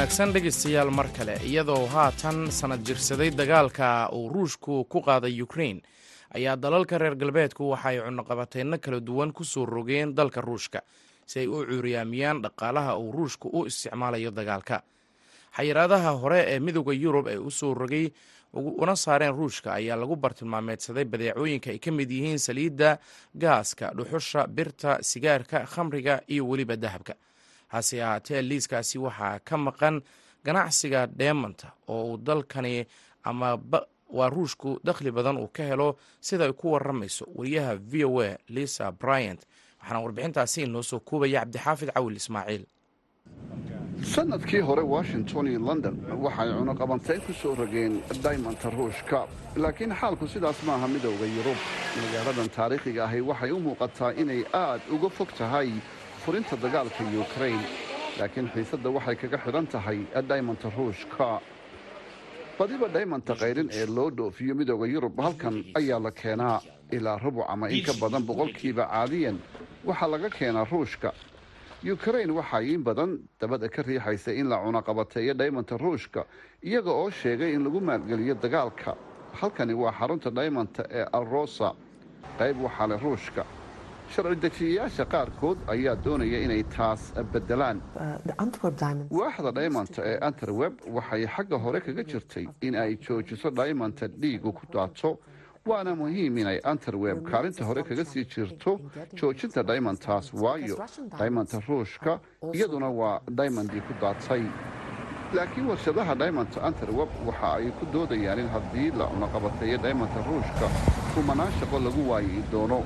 wanaagsan 0.06 0.34
dhegaystayaal 0.34 0.92
mar 0.94 1.08
kale 1.18 1.34
iyadoo 1.50 1.86
haatan 1.90 2.52
sanad 2.52 2.84
jirsaday 2.86 3.32
dagaalka 3.32 4.10
uu 4.14 4.30
ruushku 4.30 4.84
ku 4.86 5.02
qaaday 5.02 5.42
ukrain 5.42 5.82
ayaa 6.36 6.56
dalalka 6.56 6.98
reer 7.02 7.16
galbeedku 7.16 7.70
waxaay 7.74 7.98
cunuqabateyno 8.06 8.78
kala 8.78 9.00
duwan 9.00 9.34
ku 9.34 9.44
soo 9.44 9.66
rogeen 9.66 10.14
dalka 10.16 10.42
ruushka 10.42 10.82
si 11.26 11.40
ay 11.40 11.48
u 11.48 11.66
cuuriyaamiyaan 11.66 12.42
dhaqaalaha 12.46 12.98
uu 13.02 13.12
ruushku 13.12 13.50
u 13.50 13.66
isticmaalayo 13.66 14.32
dagaalka. 14.32 14.84
Xayiraadaha 15.58 16.12
hore 16.22 16.40
ee 16.54 16.60
midooda 16.60 16.94
yurub 16.94 17.28
ee 17.28 17.38
u 17.38 17.50
soo 17.52 17.74
rogay 17.74 18.12
una 18.54 18.96
saareen 18.96 19.34
ruushka 19.34 19.74
ayaa 19.74 19.98
lagu 19.98 20.16
bartilmaameedsaday 20.16 21.06
badeecooyinka 21.06 21.72
ay 21.74 21.80
ka 21.80 21.92
mid 21.92 22.12
yihiin 22.12 22.38
saliidda 22.40 23.00
gaaska 23.34 23.90
dhuxusha 23.98 24.46
birta 24.48 25.00
sigaarka 25.02 25.66
khamriga 25.66 26.22
iyo 26.30 26.46
weliba 26.48 26.76
dahabka 26.78 27.14
hase 27.68 28.04
ahaatee 28.04 28.42
liiskaasi 28.42 28.98
waxaa 29.00 29.40
ka 29.40 29.58
maqan 29.58 30.02
ganacsiga 30.46 31.08
dheemanta 31.08 31.68
oo 31.88 32.04
uu 32.12 32.18
dalkani 32.18 32.86
ama 33.24 33.58
waa 34.10 34.30
ruushku 34.30 34.80
dakhli 34.84 35.12
badan 35.12 35.38
uu 35.38 35.48
ka 35.48 35.64
helo 35.64 35.98
sida 36.22 36.46
ay 36.46 36.54
ku 36.54 36.72
waramayso 36.72 37.26
wariyaha 37.36 37.76
v 37.76 38.06
o 38.06 38.22
a 38.22 38.38
lisa 38.50 38.92
bryant. 38.92 39.42
Waxaana 39.82 40.00
warbixintaasi 40.04 40.62
inoo 40.64 40.84
soo 40.84 41.00
koobaya 41.00 41.40
cabdixaafid 41.42 41.90
cawil 41.94 42.16
ismaaciil. 42.16 42.66
Sanadkii 44.04 44.60
hore 44.62 44.82
washington 44.84 45.48
iyo 45.48 45.60
london 45.60 45.96
waxay 46.22 46.50
cunuqabantayn 46.54 47.22
ku 47.26 47.34
soo 47.34 47.56
rogeen 47.56 48.02
daymanta 48.24 48.70
ruushka. 48.70 49.28
Laakiin 49.56 49.94
xaalku 49.96 50.28
sidaas 50.28 50.58
maaha 50.68 50.88
midowda 50.88 51.26
yurub. 51.26 51.58
Magaaladan 52.02 52.50
taariikhiga 52.56 53.06
ahi 53.06 53.22
waxay 53.22 53.52
u 53.52 53.60
muuqataa 53.60 54.14
inay 54.22 54.44
aad 54.54 54.82
uga 54.92 55.10
fog 55.10 55.30
tahay 55.38 55.70
furinta 56.26 56.56
dagaalka 56.64 57.04
yukrain 57.14 57.60
laakiin 58.20 58.48
xiisadda 58.54 58.90
waxay 58.96 59.16
kaga 59.22 59.38
xidhan 59.46 59.68
tahay 59.74 60.00
daymanta 60.30 60.70
ruushka 60.78 61.28
badiba 62.60 62.88
dhaymanta 62.96 63.34
kayrin 63.42 63.70
ee 63.80 63.86
loo 63.96 64.10
dhoofiyo 64.18 64.54
midowda 64.60 64.88
yurub 64.94 65.16
halkan 65.26 65.56
ayaa 65.80 66.00
la 66.06 66.12
keenaa 66.12 66.62
ilaa 66.92 67.18
rubuc 67.24 67.46
ama 67.50 67.70
in 67.70 67.84
ka 67.86 67.94
badan 68.02 68.24
boqolkiiba 68.30 68.84
caadiyan. 68.94 69.38
Waxaa 69.86 70.08
laga 70.14 70.30
keenaa 70.30 70.66
ruushka. 70.72 71.10
Yukrain 71.84 72.32
waxaa 72.32 72.62
in 72.62 72.84
badan 72.84 73.20
dabada 73.42 73.70
ka 73.70 73.82
riixaysa 73.82 74.32
in 74.40 74.48
la 74.50 74.58
cunaqabateeyo 74.64 75.34
dhaymanta 75.34 75.78
ruushka 75.78 76.26
iyaga 76.64 76.92
oo 76.92 77.10
sheegay 77.10 77.54
in 77.54 77.64
lagu 77.64 77.80
maalgeliyo 77.82 78.36
dagaalka. 78.36 78.96
Halkani 79.40 79.74
waa 79.74 79.92
xarunta 80.00 80.30
dhaymanta 80.32 80.84
ee 80.90 81.06
alrosa 81.18 81.74
qayb 82.40 82.58
waxaa 82.66 82.88
leh 82.88 83.00
ruushka 83.04 83.44
sharci 84.14 84.40
dejiyayaasha 84.44 85.06
qaarkood 85.14 85.58
ayaa 85.74 85.96
doonaya 86.06 86.40
inay 86.46 86.64
taas 86.76 87.02
beddelaan 87.34 87.78
waaxda 89.20 89.52
dhaymanta 89.58 90.02
ee 90.12 90.18
anterweb 90.28 90.74
waxay 90.98 91.24
xagga 91.36 91.58
hore 91.66 91.80
kaga 91.88 92.04
jirtay 92.12 92.46
in 92.68 92.76
ay 92.84 92.92
joojiso 93.08 93.50
dhaymanta 93.60 94.08
dhiigu 94.22 94.52
ku 94.60 94.66
daato 94.74 95.10
waana 95.70 95.96
muhiim 96.02 96.38
inay 96.38 96.60
anterweb 96.72 97.18
kaalinta 97.32 97.66
hore 97.70 97.84
kaga 97.90 98.06
sii 98.12 98.26
jirto 98.34 98.72
joojinta 99.20 99.64
dhaymantaas 99.70 100.34
waayo 100.44 100.78
dhaymanta 101.20 101.60
ruushka 101.68 102.20
iyaduna 102.54 102.90
waa 103.00 103.20
dhaymandii 103.38 103.82
ku 103.88 103.94
daatay 104.02 104.44
laakiin 105.36 105.66
warshadaha 105.72 106.16
dhaymanta 106.22 106.62
anterweb 106.70 107.10
waxa 107.28 107.48
ay 107.58 107.68
ku 107.80 107.86
doodayaan 107.94 108.40
in 108.40 108.50
haddii 108.56 108.90
la 109.00 109.06
cunaqabateeyo 109.14 109.78
dhaymanta 109.86 110.20
ruushka 110.30 110.68
kumanaan 111.14 111.52
shaqo 111.60 111.80
lagu 111.88 112.02
waayi 112.12 112.44
doono 112.52 112.80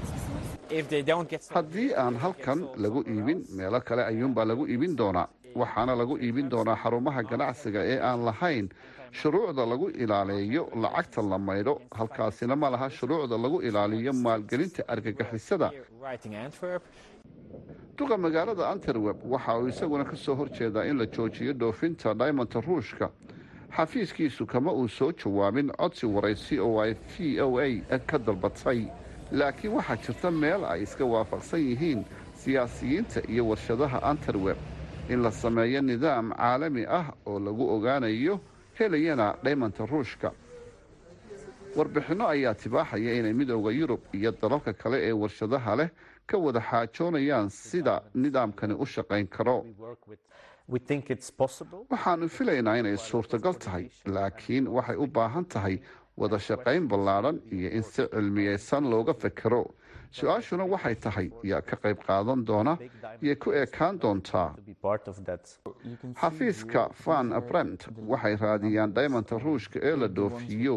haddii 0.70 1.94
aan 1.98 2.16
halkan 2.16 2.60
lagu 2.78 3.02
iibin 3.08 3.46
meelo 3.58 3.80
kale 3.82 4.04
ayuunbaa 4.06 4.46
lagu 4.46 4.68
iibin 4.68 4.96
doonaa. 4.98 5.28
Waxaana 5.56 5.96
lagu 5.96 6.18
iibin 6.18 6.50
doonaa 6.52 6.76
xarumaha 6.84 7.24
ganacsiga 7.24 7.82
ee 7.86 8.00
aan 8.00 8.26
lahayn. 8.26 8.70
Shuruucda 9.12 9.66
lagu 9.66 9.90
ilaaleeyo 9.90 10.70
lacagta 10.76 11.22
la 11.22 11.38
maydho 11.38 11.82
halkaasina 11.92 12.56
ma 12.56 12.70
laha 12.70 12.90
shuruucda 12.90 13.38
lagu 13.38 13.62
ilaaliyo 13.62 14.14
maalgelinta 14.14 14.84
argagixisada. 14.88 15.72
Duqa 17.98 18.18
magaalada 18.18 18.70
anterweb 18.70 19.18
waxa 19.26 19.58
uu 19.60 19.68
isaguna 19.68 20.04
ka 20.06 20.16
soo 20.16 20.36
horjeedaa 20.36 20.86
in 20.86 20.98
la 20.98 21.06
joojiyo 21.06 21.54
dhoofinta 21.54 22.14
dhaymonta 22.14 22.62
ruushka 22.62 23.10
xafiiskiisu 23.76 24.46
kama 24.46 24.72
uu 24.74 24.88
soo 24.88 25.12
jawaabin 25.12 25.72
codsi 25.78 26.06
waraysi 26.06 26.60
oo 26.60 26.80
ay 26.82 26.94
v 26.94 27.42
o 27.42 27.58
a 27.60 28.00
ka 28.00 28.18
dalbatay 28.18 28.88
laakiin 29.32 29.74
waxaa 29.74 29.96
jirta 29.98 30.32
meel 30.32 30.64
ay 30.66 30.82
iska 30.84 31.06
waafaqsan 31.06 31.60
yihiin 31.70 32.06
siyaasiyiinta 32.42 33.22
iyo 33.30 33.48
warshadaha 33.48 34.00
anterweb 34.04 34.58
in 35.10 35.22
la 35.24 35.32
sameeyo 35.32 35.82
nidaam 35.82 36.32
caalami 36.38 36.86
ah 36.86 37.14
oo 37.26 37.40
lagu 37.40 37.70
ogaanayo 37.76 38.40
helayana 38.80 39.36
dhaymanta 39.44 39.86
ruushka. 39.86 40.32
Warbixinno 41.76 42.28
ayaa 42.28 42.54
tibaaxaya 42.54 43.14
inay 43.20 43.34
midowda 43.34 43.72
yurub 43.72 44.02
iyo 44.14 44.32
dalalka 44.32 44.74
kale 44.74 44.98
ee 45.08 45.12
warshadaha 45.12 45.76
leh 45.76 45.90
ka 46.26 46.38
wada 46.38 46.62
xaajoonayaan 46.62 47.50
sida 47.50 48.02
nidaamkani 48.16 48.74
u 48.74 48.86
shaqayn 48.86 49.28
karo. 49.28 49.66
Waxaannu 50.70 52.28
filaynaa 52.30 52.76
inay 52.78 52.98
suurtagal 52.98 53.54
tahay 53.54 53.90
laakiin 54.06 54.68
waxay 54.68 54.96
u 54.98 55.08
baahan 55.08 55.46
tahay 55.46 55.80
wada 56.22 56.40
shaqayn 56.48 56.88
ballaadhan 56.92 57.38
iyo 57.52 57.70
in 57.78 57.84
si 57.84 58.04
cilmiyeysan 58.14 58.84
looga 58.94 59.14
fekero 59.14 59.64
su'aashuna 60.18 60.66
waxay 60.74 60.96
tahay 60.96 61.28
yaa 61.52 61.62
ka 61.62 61.76
qayb 61.84 61.98
qaadan 62.08 62.46
doona 62.46 62.74
yay 63.22 63.36
ku 63.36 63.52
eekaan 63.62 64.00
doontaa 64.02 64.50
xafiiska 66.22 66.90
van 67.06 67.30
brent 67.50 67.88
waxay 68.08 68.36
raadiyaan 68.36 68.94
dhaymanta 68.96 69.38
ruushka 69.44 69.80
ee 69.84 69.96
la 69.96 70.08
dhoofiyo 70.08 70.76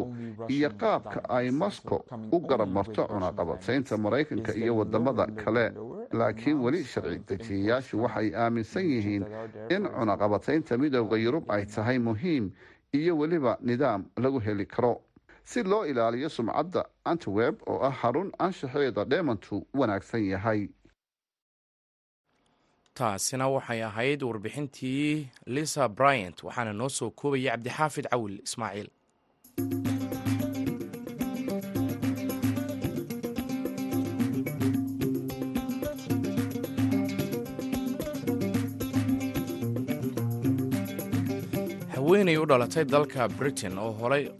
iyo 0.49 0.69
qaabka 0.69 1.19
ay 1.29 1.51
moscow 1.51 1.99
u 2.31 2.39
garab 2.39 2.69
marto 2.69 3.07
cunaqabataynta 3.07 3.97
maraykanka 3.97 4.53
iyo 4.53 4.75
waddamada 4.77 5.25
kale. 5.43 5.65
Laakiin 6.13 6.59
weli 6.63 6.83
sharci 6.83 7.19
dejiyayaashu 7.27 8.01
waxay 8.03 8.31
aaminsan 8.35 8.85
yihiin 8.85 9.25
in 9.69 9.83
cunaqabataynta 9.97 10.77
midowda 10.77 11.17
yurub 11.17 11.49
ay 11.51 11.65
tahay 11.65 11.97
muhiim 11.99 12.51
iyo 12.93 13.17
weliba 13.17 13.57
nidaam 13.61 14.05
lagu 14.17 14.39
heli 14.39 14.65
karo 14.65 15.01
si 15.43 15.63
loo 15.63 15.85
ilaaliyo 15.85 16.29
sumcadda 16.29 16.85
antiweb 17.05 17.55
oo 17.67 17.79
ah 17.87 17.95
xarun 18.01 18.31
anshaxeeda 18.45 19.05
dheemantu 19.05 19.55
wanaagsan 19.73 20.23
yahay. 20.33 20.61
Taasina 22.93 23.47
waxay 23.49 23.81
ahayd 23.83 24.23
warbixintii 24.23 25.27
lisa 25.55 25.89
bryant 25.89 26.37
waxaana 26.43 26.73
noo 26.73 26.89
soo 26.89 27.09
koobaya 27.19 27.51
cabdixaafid 27.51 28.05
cawil 28.11 28.35
ismaaciil 28.47 28.89
haweenay 42.13 42.37
u 42.37 42.45
dhalatay 42.45 42.85
dalka 42.85 43.27
britain 43.27 43.77
oo 43.77 43.91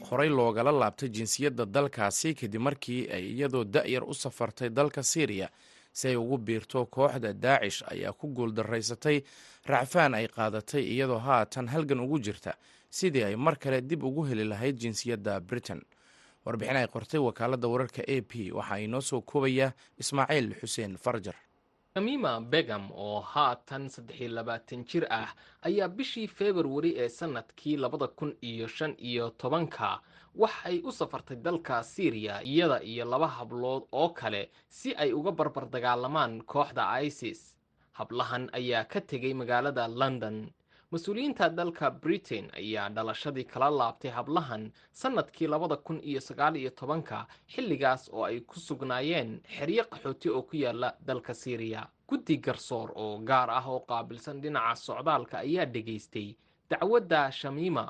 horey 0.10 0.30
loogala 0.30 0.72
laabtay 0.72 1.10
jinsiyadda 1.10 1.66
dalkaasi 1.66 2.34
kadib 2.36 2.62
markii 2.62 3.08
ay 3.12 3.24
iyadoo 3.34 3.64
da'yar 3.64 4.04
u 4.04 4.14
safartay 4.14 4.70
dalka 4.70 5.04
syriya 5.04 5.50
si 5.92 6.08
ay 6.08 6.16
ugu 6.16 6.38
biirto 6.38 6.86
kooxda 6.86 7.34
daacish 7.34 7.84
ayaa 7.92 8.14
ku 8.14 8.28
guuldaraysatay 8.28 9.24
racfaan 9.66 10.14
ay 10.14 10.28
qaadatay 10.28 10.84
iyadoo 10.86 11.18
haatan 11.18 11.68
halgan 11.68 12.00
ugu 12.00 12.20
jirta 12.20 12.54
sidii 12.90 13.24
ay 13.24 13.36
mar 13.36 13.58
kale 13.58 13.82
dib 13.82 14.04
ugu 14.04 14.24
heli 14.30 14.44
lahayd 14.44 14.78
jinsiyadda 14.78 15.40
britain. 15.40 15.82
Warbixin 16.46 16.76
ay 16.78 16.88
qortay 16.88 17.20
wakaaladda 17.20 17.68
wararka 17.68 18.04
a 18.08 18.22
p 18.22 18.52
waxaa 18.52 18.78
inoo 18.80 19.02
soo 19.02 19.22
koobaya 19.22 19.74
ismaaciil 19.98 20.54
xuseen 20.62 20.98
farjar 20.98 21.36
shamima 21.98 22.40
begam 22.42 22.90
oo 22.92 23.22
haatan 23.22 23.84
saddex 23.90 24.18
iyo 24.22 24.30
labaatan 24.34 24.82
jir 24.90 25.06
ah 25.10 25.30
ayaa 25.62 25.88
bishii 25.88 26.28
februari 26.28 26.92
ee 26.98 27.10
sannadkii 27.10 27.78
labada 27.78 28.08
kun 28.08 28.34
iyo 28.42 28.68
shan 28.68 28.96
iyo 28.98 29.30
tobanka. 29.30 30.02
Waxay 30.36 30.82
u 30.84 30.92
safartay 30.92 31.38
dalka 31.38 31.84
syriya 31.84 32.42
iyada 32.44 32.82
iyo 32.84 33.06
laba 33.06 33.28
hablood 33.28 33.84
oo 33.92 34.10
kale 34.10 34.50
si 34.70 34.96
ay 34.96 35.14
uga 35.14 35.32
barbar 35.32 35.70
dagaalamaan 35.70 36.42
kooxda 36.42 36.98
isis. 37.06 37.54
Hablahan 37.94 38.50
ayaa 38.54 38.84
ka 38.90 39.00
tegay 39.02 39.34
magaalada 39.34 39.88
london 39.88 40.50
mas'uuliyiinta 40.94 41.50
dalka 41.58 41.90
britain 41.92 42.50
ayaa 42.62 42.90
dhalashadii 42.96 43.44
kala 43.54 43.70
laabtay 43.78 44.12
hablahan 44.12 44.72
sannadkii 45.02 45.48
labada 45.48 45.76
kun 45.78 46.00
iyo 46.04 46.22
sagaal 46.22 46.56
iyo 46.56 46.70
tobanka 46.70 47.26
xilligaas 47.54 48.10
oo 48.14 48.24
ay 48.30 48.40
ku 48.42 48.60
sugnaayeen 48.60 49.42
xeryo 49.56 49.84
qaxooti 49.92 50.30
oo 50.30 50.42
ku 50.44 50.56
yaalla 50.56 50.94
dalka 51.08 51.34
syriya 51.34 51.88
guddi 52.10 52.38
garsoor 52.38 52.92
oo 52.96 53.18
gaar 53.30 53.50
ah 53.50 53.66
oo 53.68 53.80
qaabilsan 53.90 54.42
dhinaca 54.42 54.76
socdaalka 54.76 55.38
ayaa 55.38 55.66
dhegaystay 55.66 56.36
dacwadda 56.70 57.32
shamiima 57.32 57.86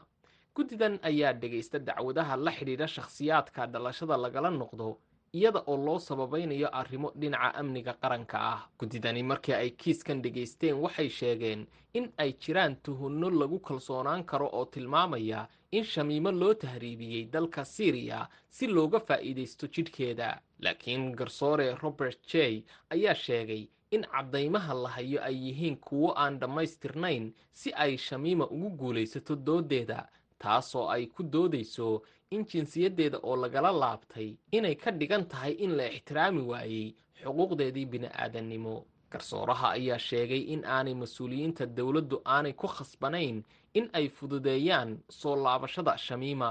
guddidan 0.55 0.99
ayaa 1.03 1.33
dhegaysta 1.33 1.79
dacwadaha 1.79 2.37
la 2.37 2.51
xidhiidha 2.51 2.87
shakhsiyaadka 2.87 3.67
dhalashada 3.67 4.17
lagala 4.17 4.49
noqdo 4.51 4.97
iyada 5.33 5.63
oo 5.67 5.77
loo 5.77 5.99
sababaynayo 5.99 6.69
arrimo 6.79 7.11
dhinaca 7.15 7.55
amniga 7.55 7.93
qaranka 7.93 8.37
ah. 8.41 8.61
Guddidani 8.79 9.23
markii 9.23 9.53
ay 9.53 9.69
kiiskan 9.71 10.21
dhegaysteen 10.21 10.75
waxay 10.83 11.09
sheegeen 11.09 11.67
in 11.93 12.11
ay 12.17 12.33
jiraan 12.41 12.75
tuhunno 12.83 13.29
lagu 13.29 13.59
kalsoonaan 13.59 14.23
karo 14.25 14.47
oo 14.53 14.65
tilmaamaya 14.65 15.47
in 15.71 15.83
shamiimo 15.83 16.31
loo 16.31 16.53
tahriibiyey 16.53 17.25
dalka 17.33 17.65
syriya 17.65 18.29
si 18.49 18.67
looga 18.67 18.99
faa'iidaysto 18.99 19.67
jidhkeeda. 19.67 20.39
Laakiin 20.59 21.15
garsoore 21.15 21.75
robert 21.81 22.19
j 22.31 22.63
ayaa 22.89 23.15
sheegay 23.15 23.67
in 23.91 24.03
caddaymaha 24.11 24.73
la 24.73 24.89
hayo 24.89 25.19
ay 25.23 25.35
yihiin 25.47 25.77
kuwo 25.77 26.13
aan 26.17 26.39
dhammaystirnayn 26.39 27.33
si 27.53 27.73
ay 27.73 27.97
shamiima 27.97 28.45
ugu 28.49 28.69
guulaysato 28.69 29.35
doodeeda 29.35 30.09
taasoo 30.43 30.85
ay 30.95 31.03
ku 31.15 31.21
doodayso 31.33 31.87
in 32.35 32.45
jinsiyaddeeda 32.51 33.17
oo 33.27 33.35
lagala 33.43 33.71
laabtay 33.81 34.29
inay 34.57 34.75
ka 34.83 34.91
dhigan 34.99 35.25
tahay 35.31 35.53
in 35.65 35.71
la 35.77 35.85
ixtiraami 35.97 36.41
waayey 36.51 36.87
xuquuqdeedii 37.23 37.85
bini'aadannimo 37.93 38.75
garsooraha 39.11 39.67
ayaa 39.77 39.99
sheegay 40.09 40.41
in 40.53 40.61
aanay 40.75 40.93
mas'uuliyiinta 41.01 41.65
dowladdu 41.77 42.17
aanay 42.35 42.53
ku 42.61 42.67
khasbanayn 42.67 43.37
in 43.79 43.85
ay 43.99 44.05
fududeeyaan 44.17 44.89
soo 45.19 45.35
laabashada 45.45 45.93
shamiima 46.05 46.49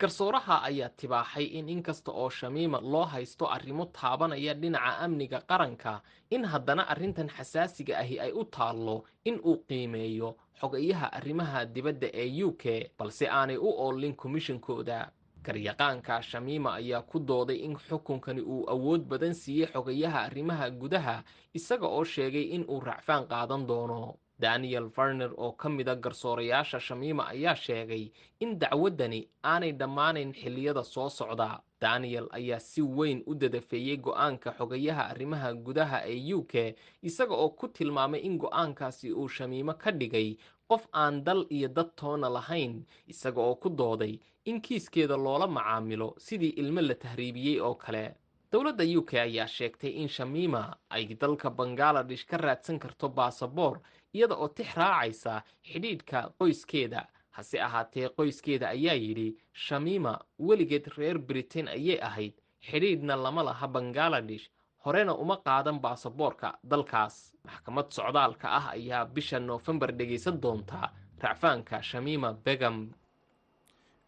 garsooraha 0.00 0.62
ayaa 0.68 0.88
tibaaxay 0.98 1.44
in 1.58 1.68
inkasta 1.68 2.10
oo 2.12 2.30
shamiima 2.30 2.80
loo 2.82 3.04
haysto 3.04 3.46
arrimo 3.56 3.84
taabanaya 3.86 4.54
dhinaca 4.54 4.98
amniga 5.04 5.40
qaranka 5.50 6.00
in 6.30 6.44
haddana 6.44 6.82
arrintan 6.92 7.28
xasaasiga 7.36 7.98
ahi 8.02 8.18
ay 8.20 8.32
u 8.32 8.44
taallo 8.44 9.04
in 9.24 9.38
uu 9.44 9.56
qiimeeyo 9.68 10.30
xogayaha 10.60 11.06
arrimaha 11.18 11.64
dibadda 11.74 12.08
ee 12.12 12.42
u 12.44 12.52
k 12.62 12.90
balse 12.98 13.28
aanay 13.30 13.56
u 13.56 13.68
oolin 13.84 14.14
komishankooda 14.16 14.98
garyaqaanka 15.46 16.22
shamiima 16.22 16.74
ayaa 16.80 17.02
ku 17.02 17.18
dooday 17.20 17.56
in 17.66 17.76
xukunkani 17.86 18.42
uu 18.42 18.64
awood 18.74 19.02
badan 19.10 19.34
siiyey 19.34 19.68
xogayaha 19.72 20.18
arrimaha 20.28 20.70
gudaha 20.70 21.16
isaga 21.54 21.86
oo 21.86 22.04
sheegay 22.04 22.42
in 22.56 22.64
uu 22.68 22.80
racfaan 22.80 23.24
qaadan 23.30 23.66
doono 23.66 24.16
daniel 24.44 24.88
farner 24.96 25.30
oo 25.36 25.52
ka 25.52 25.68
mida 25.68 25.94
garsoorayaasha 26.04 26.80
shamiima 26.86 27.24
ayaa 27.34 27.54
sheegay 27.64 28.04
in 28.40 28.58
dacwaddani 28.58 29.20
aanay 29.52 29.72
dhammaanayn 29.72 30.32
xilliyada 30.40 30.84
soo 30.84 31.08
socda. 31.08 31.60
Daniel 31.80 32.26
ayaa 32.38 32.60
si 32.60 32.82
weyn 32.82 33.22
u 33.26 33.34
dadafeeyey 33.34 33.96
go'aanka 34.06 34.52
xogayaha 34.58 35.02
arrimaha 35.12 35.52
gudaha 35.66 35.98
ee 36.12 36.34
u 36.34 36.42
k 36.52 36.74
isaga 37.02 37.34
oo 37.44 37.48
ku 37.58 37.68
tilmaamay 37.68 38.20
in 38.28 38.38
go'aankaasi 38.38 39.12
uu 39.12 39.28
shamiimo 39.28 39.74
ka 39.82 39.90
dhigay 39.92 40.36
qof 40.68 40.86
aan 40.92 41.24
dal 41.24 41.46
iyo 41.50 41.68
dad 41.68 41.90
toona 41.96 42.28
lahayn 42.36 42.84
isaga 43.06 43.40
oo 43.40 43.54
ku 43.62 43.68
dooday 43.68 44.18
in 44.44 44.60
kiiskeeda 44.60 45.16
loola 45.16 45.46
macaamilo 45.46 46.14
sidii 46.18 46.54
ilmo 46.62 46.80
la 46.80 46.94
tahriibiyey 46.94 47.60
oo 47.60 47.74
kale. 47.74 48.14
Dowladda 48.52 48.84
u 48.98 49.02
k 49.02 49.20
ayaa 49.20 49.46
sheegtay 49.56 49.90
in 50.02 50.08
shamiima 50.08 50.76
ay 50.90 51.04
dalka 51.20 51.50
bangaladesh 51.50 52.24
ka 52.26 52.36
raadsan 52.36 52.78
karto 52.78 53.08
baasaboor 53.08 53.76
iyada 54.14 54.34
oo 54.34 54.48
tix 54.48 54.74
raacaysa 54.76 55.42
xidhiidhka 55.70 56.18
qoyskeeda. 56.38 57.00
Hase 57.36 57.60
ahaatee 57.66 58.08
qoyskeeda 58.16 58.68
ayaa 58.68 58.94
yidhi 58.94 59.28
shamiima 59.52 60.12
weligeed 60.38 60.86
reer 60.96 61.18
britain 61.18 61.68
ayay 61.68 61.98
ahayd. 62.08 62.32
Xidhiidhna 62.68 63.16
lama 63.22 63.42
laha 63.44 63.66
bangaladesh 63.68 64.46
horena 64.84 65.14
uma 65.14 65.36
qaadan 65.46 65.78
baasaboorka. 65.80 66.58
Dalkaas 66.70 67.32
maxkamad 67.44 67.86
socdaalka 67.90 68.48
ah 68.58 68.66
ayaa 68.76 69.04
bisha 69.14 69.38
noofembar 69.40 69.90
dhegaysan 69.98 70.40
doonta. 70.42 70.90
Racfaanka 71.22 71.82
shamiima 71.82 72.32
begam 72.44 72.92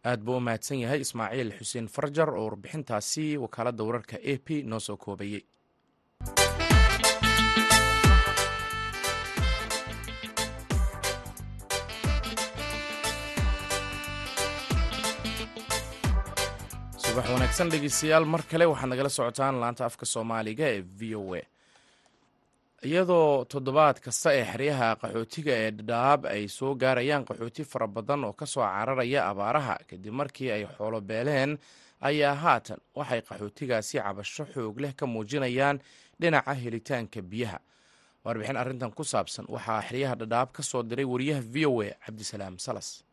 aad 0.05 0.21
buu 0.23 0.37
u 0.37 0.39
mahadsan 0.39 0.79
yahay 0.79 1.01
ismaaciil 1.01 1.51
xuseen 1.59 1.87
farjar 1.95 2.29
oo 2.29 2.45
warbixintaasi 2.47 3.37
wakaaladda 3.43 3.83
wararka 3.83 4.17
a 4.23 4.33
p 4.45 4.61
noo 4.63 4.79
soo 4.79 4.97
koobayey 4.97 5.41
subax 17.17 17.29
wanaagsan 17.33 17.69
dhegeystayaal 17.71 18.25
mar 18.33 18.41
kale 18.51 18.65
waxaad 18.71 18.89
nagala 18.91 19.09
socotaan 19.17 19.55
laanta 19.61 19.83
afka 19.89 20.05
soomaaliga 20.13 20.65
ee 20.75 20.81
v 20.99 21.15
o 21.15 21.33
a. 21.35 21.41
Iyadoo 22.87 23.45
toddobaad 23.51 23.97
kasta 24.05 24.29
ee 24.37 24.45
xeryaha 24.51 24.89
qaxootiga 25.01 25.51
ee 25.63 25.71
dhadhaab 25.71 26.25
ay 26.25 26.47
soo 26.47 26.75
gaarayaan 26.75 27.25
qaxooti 27.25 27.63
fara 27.71 27.87
badan 27.87 28.23
oo 28.27 28.33
ka 28.33 28.45
soo 28.45 28.61
cararaya 28.63 29.21
abaaraha 29.31 29.75
kadib 29.89 30.13
markii 30.13 30.51
ay 30.51 30.63
xoolo 30.77 31.01
beeleen 31.01 31.57
ayaa 32.01 32.35
haatan 32.43 32.77
waxay 32.95 33.21
qaxootigaasi 33.21 33.97
cabasho 33.97 34.45
xoog 34.53 34.79
leh 34.79 34.93
ka 34.99 35.05
muujinayaan 35.07 35.79
dhinaca 36.21 36.53
helitaanka 36.53 37.21
biyaha. 37.21 37.59
Warbixin 38.25 38.57
arrintan 38.57 38.91
ku 38.93 39.03
saabsan 39.03 39.45
waxaa 39.49 39.81
xeryaha 39.89 40.15
dhadhaab 40.21 40.49
ka 40.53 40.61
soo 40.63 40.83
diray 40.83 41.05
wariyaha 41.05 41.41
v 41.41 41.65
o 41.65 41.81
a 41.81 41.89
cabdisalaam 42.05 42.59
salas 42.59 43.03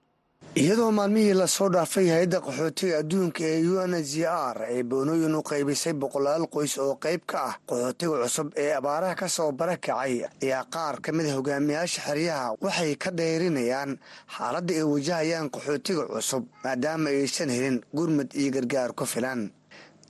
iyadoo 0.53 0.91
maalmihii 0.93 1.35
la 1.35 1.47
soo 1.47 1.69
dhaafay 1.69 2.09
hay'adda 2.15 2.39
qaxootiga 2.41 2.99
adduunka 3.03 3.43
ee 3.45 3.67
u 3.67 3.75
n 3.91 3.95
h 3.99 4.15
r 4.55 4.57
ay 4.71 4.83
boonooyin 4.87 5.35
u 5.35 5.43
qaybisay 5.43 5.93
boqolaal 5.99 6.47
qoys 6.47 6.79
oo 6.79 6.95
qayb 6.95 7.27
ka 7.27 7.39
ah 7.51 7.55
qaxootiga 7.67 8.23
cusub 8.23 8.49
ee 8.57 8.71
abaaraha 8.79 9.15
ka 9.19 9.27
soo 9.29 9.51
barakacay 9.53 10.23
ayaa 10.43 10.65
qaar 10.71 11.01
ka 11.03 11.11
mid 11.13 11.27
a 11.27 11.35
hogaamiyaasha 11.35 12.01
xeryaha 12.07 12.55
waxay 12.63 12.95
ka 13.03 13.11
dhayrinayaan 13.11 13.99
xaaladda 14.37 14.73
ay 14.79 14.83
wajahayaan 14.93 15.51
qaxootiga 15.51 16.07
cusub 16.07 16.45
maadaama 16.65 17.09
aysan 17.11 17.51
helin 17.51 17.83
gurmud 17.97 18.31
iyo 18.35 18.51
gargaar 18.55 18.95
ku 18.95 19.05
filan. 19.07 19.51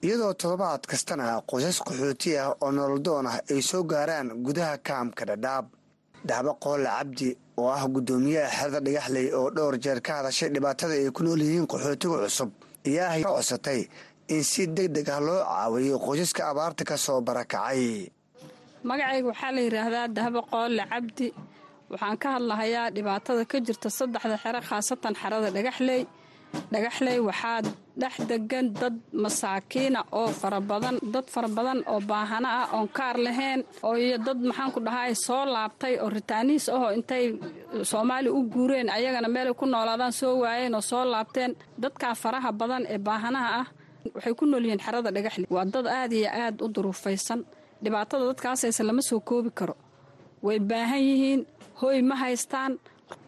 Iyadoo 0.04 0.34
toddobaad 0.36 0.84
kastana 0.84 1.40
qoysas 1.48 1.80
qaxooti 1.80 2.36
ah 2.36 2.52
oo 2.60 2.68
nololdoon 2.70 3.26
ah 3.32 3.40
ay 3.48 3.62
soo 3.62 3.82
gaaraan 3.88 4.28
gudaha 4.44 4.76
kaamka 4.76 5.24
dhadhaab 5.24 5.66
dahbo 6.28 6.52
qoole 6.60 6.84
cabdi 6.84 7.32
oo 7.60 7.68
ah 7.76 7.84
guddoomiyaha 7.94 8.50
xerada 8.58 8.80
dhagaxley 8.86 9.26
oo 9.38 9.48
dhowr 9.56 9.76
jeer 9.84 10.00
ka 10.06 10.12
hadashay 10.18 10.48
dhibaatada 10.54 10.94
ay 11.00 11.10
ku 11.16 11.22
nool 11.24 11.40
yihiin 11.46 11.66
qaxootiga 11.72 12.16
cusub. 12.24 12.50
Ayaa 12.86 13.22
codsatay 13.24 13.80
in 14.34 14.42
si 14.50 14.62
deg 14.76 14.88
deg 14.96 15.08
ah 15.16 15.20
loo 15.26 15.40
caawiyo 15.50 15.96
qoysaska 16.06 16.42
abaarta 16.50 16.82
ka 16.90 16.96
soo 17.04 17.20
barakacay. 17.26 18.10
Magacayga 18.88 19.26
waxaa 19.30 19.52
la 19.56 19.60
yidhaahdaa 19.66 20.08
dahbo 20.16 20.40
qoole 20.50 20.82
cabdi. 20.92 21.28
Waxaan 21.92 22.16
ka 22.22 22.28
hadlahayaa 22.36 22.90
dhibaatada 22.96 23.42
ka 23.50 23.56
jirta 23.66 23.88
saddexda 23.98 24.36
xero 24.42 24.60
khaasatan 24.68 25.14
xerada 25.20 25.48
dhagaxley. 25.56 26.02
Dhagaxley 26.72 27.18
waxaa 27.28 27.58
dhex 28.00 28.14
degan 28.30 28.66
dad 28.80 28.94
masaakiina 29.22 30.00
oo 30.18 30.28
farabadan 30.40 30.96
dad 31.14 31.26
fara 31.34 31.48
badan 31.56 31.78
oo 31.92 32.00
baahano 32.10 32.48
ah 32.60 32.66
oon 32.76 32.88
kaar 32.96 33.16
lahayn 33.26 33.60
oo 33.86 33.94
iyo 34.04 34.16
dad 34.26 34.38
maxaanku 34.48 34.78
dhahay 34.86 35.12
soo 35.26 35.44
laabtay 35.54 35.94
oo 36.02 36.08
ritaaniis 36.16 36.64
ahoo 36.74 36.90
intay 36.98 37.24
soomaali 37.90 38.28
u 38.36 38.40
guureen 38.52 38.88
ayagana 38.96 39.28
meelay 39.34 39.54
ku 39.60 39.64
noolaadaan 39.66 40.12
soo 40.20 40.34
waayeen 40.42 40.74
oo 40.74 40.80
soo 40.90 41.04
laabteen. 41.12 41.52
Dadkaa 41.82 42.14
faraha 42.22 42.50
badan 42.60 42.82
ee 42.92 42.98
baahanaha 43.06 43.48
ah 43.60 43.66
waxay 44.14 44.34
ku 44.38 44.44
nool 44.46 44.64
yihiin 44.66 44.82
xerada 44.86 45.10
dhagaxley 45.16 45.46
waa 45.54 45.64
dad 45.74 45.86
aad 45.98 46.12
iyo 46.12 46.28
aad 46.42 46.56
u 46.64 46.66
duruufaysan. 46.74 47.40
Dhibaatada 47.84 48.24
dadkaasayse 48.30 48.82
lama 48.88 49.02
soo 49.08 49.20
koobi 49.28 49.50
karo. 49.58 49.74
Way 50.46 50.58
baahan 50.70 51.02
yihiin 51.08 51.40
hooy 51.80 51.98
ma 52.08 52.14
haystaan 52.22 52.72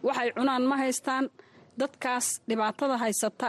waxay 0.07 0.29
cunaan 0.37 0.63
ma 0.69 0.75
haystaan. 0.83 1.25
Dadkaas 1.79 2.25
dhibaatada 2.49 2.95
haysata 3.03 3.47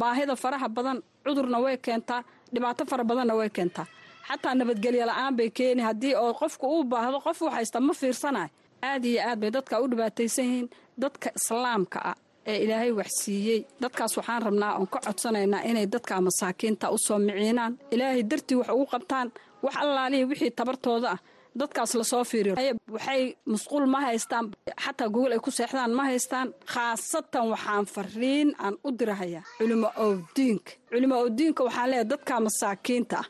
baahida 0.00 0.34
faraha 0.42 0.68
badan 0.76 0.98
cudurna 1.24 1.58
way 1.64 1.76
keentaa 1.86 2.20
dhibaato 2.54 2.82
fara 2.90 3.04
badanna 3.10 3.34
way 3.40 3.48
keentaa 3.56 3.86
xataa 4.28 4.54
nabadgelyo 4.58 5.04
la'aan 5.10 5.34
bay 5.38 5.50
keeni. 5.50 5.82
Haddii 5.88 6.14
oo 6.22 6.32
qofku 6.40 6.66
uu 6.74 6.84
baahdo 6.92 7.18
qof 7.26 7.42
u 7.42 7.50
haysta 7.54 7.78
ma 7.80 7.92
fiirsanayo 8.00 8.48
aad 8.88 9.04
iyo 9.04 9.20
aad 9.28 9.38
bay 9.40 9.50
dadka 9.56 9.74
u 9.82 9.86
dhibaataysan 9.90 10.44
yihiin. 10.44 10.68
Dadka 11.02 11.28
islaamka 11.38 11.98
ah 12.10 12.16
ee 12.46 12.58
ilaahay 12.64 12.92
waxsiiyey. 13.00 13.60
Dadkaas 13.82 14.12
waxaan 14.18 14.42
rabnaa 14.46 14.72
oon 14.78 14.86
ka 14.92 14.98
codsanaynaa 15.06 15.62
inay 15.70 15.86
dadka 15.94 16.20
masaakiinta 16.26 16.86
u 16.94 16.98
soo 17.06 17.18
miciinaan 17.18 17.72
ilaahay 17.94 18.22
dartii 18.30 18.56
wax 18.60 18.68
ugu 18.74 18.86
qabtaan 18.92 19.28
wax 19.64 19.74
allaalihii 19.82 20.24
wixii 20.30 20.50
tabartooda 20.58 21.08
ah 21.14 21.18
dadkaas 21.60 21.94
la 21.94 22.04
soo 22.04 22.24
fiiriyo. 22.24 22.54
Waxay 22.94 23.22
musquul 23.46 23.86
ma 23.86 24.00
haystaan? 24.06 24.44
Xataa 24.84 25.08
gogol 25.14 25.32
ay 25.32 25.38
ku 25.44 25.50
seexdaan 25.50 25.92
ma 25.98 26.04
haystaan? 26.10 26.48
Khaasatan 26.72 27.44
waxaan 27.52 27.86
fariin 27.94 28.48
aan 28.64 28.74
u 28.86 28.88
dirahayaa 28.98 29.42
culimo 29.58 29.88
owdiinka 30.06 30.72
culimo 30.90 31.14
owdiinka 31.24 31.60
waxaan 31.66 31.88
leeyahay 31.90 32.08
dadka 32.12 32.34
masaakiinta 32.46 33.16
ah 33.22 33.26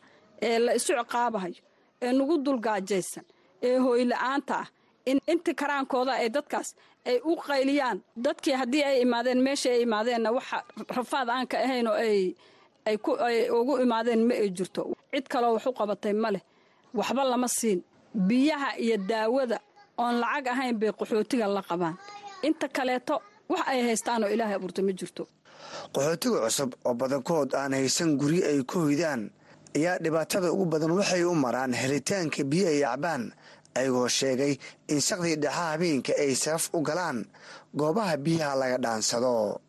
ee 0.47 0.59
la 0.65 0.73
isu 0.79 0.93
ciqaabahayo 0.99 1.61
ee 2.05 2.13
nagu 2.19 2.35
dulgaajaysan 2.45 3.25
ee 3.67 3.77
hooyla-aanta 3.85 4.55
ah 4.63 4.67
in 5.11 5.19
inti 5.33 5.53
karaankooda 5.61 6.13
ay 6.23 6.29
dadkaas 6.37 6.69
ay 7.09 7.17
u 7.31 7.33
qayliyaan. 7.47 7.99
Dadkii 8.25 8.55
haddii 8.61 8.85
ay 8.91 8.97
imaadeen 9.05 9.41
meesha 9.47 9.69
ay 9.75 9.81
imaadeenna 9.87 10.31
waxa 10.37 10.59
rafaad 10.97 11.29
aan 11.29 11.47
ka 11.51 11.57
ahayn 11.67 11.87
oo 11.89 11.95
ay 11.95 13.49
ugu 13.59 13.75
imaadeen 13.85 14.23
ma 14.29 14.35
ay 14.35 14.49
jirto. 14.57 14.83
Cid 15.13 15.27
kaloo 15.33 15.53
wax 15.57 15.67
u 15.67 15.73
qabatay 15.79 16.13
ma 16.23 16.31
leh. 16.35 16.43
Waxba 16.99 17.25
lama 17.25 17.49
siin 17.49 17.81
biyaha 18.15 18.79
iyo 18.79 18.97
daawada 18.99 19.59
oon 19.99 20.15
lacag 20.23 20.47
ahayn 20.49 20.79
bay 20.79 20.91
qaxootiga 20.93 21.47
la 21.47 21.63
qabaan. 21.63 21.97
Inta 22.43 22.69
kaleeto 22.69 23.21
wax 23.49 23.63
ay 23.69 23.81
haystaanoo 23.87 24.29
ilaahay 24.35 24.55
abuurta 24.57 24.83
ma 24.83 24.93
jirto. 24.93 25.29
Qaxootiga 25.95 26.39
cusub 26.47 26.71
oo 26.85 26.95
badankood 26.95 27.55
aan 27.55 27.73
haysan 27.75 28.17
guryo 28.19 28.43
ay 28.47 28.63
ku 28.63 28.79
hoydaan 28.87 29.31
ayaa 29.77 29.99
dhibaatada 29.99 30.53
ugu 30.53 30.65
badan 30.67 30.91
waxay 30.99 31.25
u 31.25 31.35
maraan 31.35 31.73
helitaanka 31.75 32.45
biyo 32.45 32.67
ay 32.69 32.81
cabaan 32.87 33.33
ayagoo 33.75 34.09
sheegay 34.09 34.55
in 34.89 35.01
saqdii 35.01 35.37
dhexa 35.43 35.63
habeenka 35.75 36.13
ay 36.19 36.35
safaf 36.35 36.71
u 36.75 36.83
galaan 36.83 37.27
goobaha 37.75 38.17
biyaha 38.17 38.55
laga 38.61 38.79
dhaansado 38.79 39.61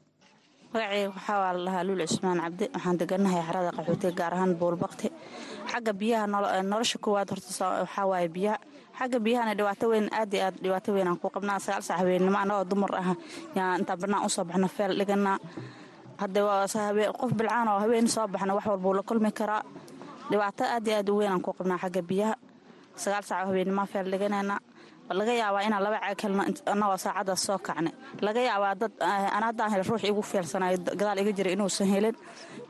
magaceyga 0.75 1.09
waxaa 1.15 1.39
waa 1.39 1.53
la 1.53 1.83
luul 1.83 2.01
cusmaan 2.07 2.39
cabdi. 2.43 2.65
Waxaan 2.73 2.97
deganahay 2.99 3.41
xarada 3.47 3.71
qaxootiga 3.77 4.11
gaar 4.19 4.33
ahaan 4.33 4.53
buulbakti 4.59 5.07
xagga 5.71 5.93
biyaha 5.93 6.25
nolosha 6.63 6.97
koowaad 6.99 7.29
horta 7.29 7.47
waxaa 7.81 8.05
waaye 8.11 8.27
biyaha 8.35 8.57
xagga 8.99 9.19
biyahana 9.25 9.53
dhibaato 9.57 9.85
weyn 9.91 10.07
aad 10.19 10.33
iyo 10.33 10.43
aad 10.45 10.55
dhibaato 10.63 10.89
weyn 10.93 11.17
ku 11.21 11.29
qabnaa. 11.29 11.59
Sagaal 11.59 11.83
sac 11.83 11.97
habeennimo 11.99 12.37
annagoo 12.37 12.65
dumar 12.69 12.91
ah 12.95 13.15
yaan 13.55 13.79
intaan 13.79 13.99
bannaan 14.01 14.25
u 14.25 14.29
soo 14.29 14.43
baxno 14.45 14.67
feel 14.67 14.91
dhiganaa 14.99 15.37
hadde 16.21 16.39
qof 17.19 17.31
bilcaan 17.33 17.67
oo 17.67 17.79
habeen 17.79 18.07
soo 18.07 18.27
baxna 18.27 18.53
wax 18.55 18.65
walbuu 18.67 18.93
la 18.93 19.03
kulmi 19.03 19.31
karaa. 19.31 19.63
Dhibaato 20.31 20.63
aad 20.63 20.87
iyo 20.87 20.95
aad 20.97 21.09
u 21.09 21.15
weyn 21.17 21.41
ku 21.41 21.53
qabnaa 21.53 21.77
xagga 21.83 22.01
biyaha. 22.01 22.35
Sagaal 22.95 23.23
sac 23.23 23.37
oo 23.43 23.47
habeennimo 23.49 23.85
feel 23.85 24.07
dhiganayna 24.11 24.59
laga 25.09 25.33
yaabaa 25.33 25.61
inaan 25.67 25.83
laba 25.83 25.97
annagoo 26.71 26.97
saacaddaas 26.97 27.41
soo 27.45 27.57
kacnay. 27.67 27.93
Laga 28.21 28.41
yaabaa 28.41 28.75
dad 28.81 28.91
ana 29.37 29.45
haddaan 29.49 29.71
hel 29.71 29.83
ruux 29.89 30.03
igu 30.03 30.21
feelsanayo 30.21 30.77
gadaal 30.99 31.19
iga 31.21 31.31
jira 31.37 31.51
inuusan 31.55 31.87
helin. 31.93 32.15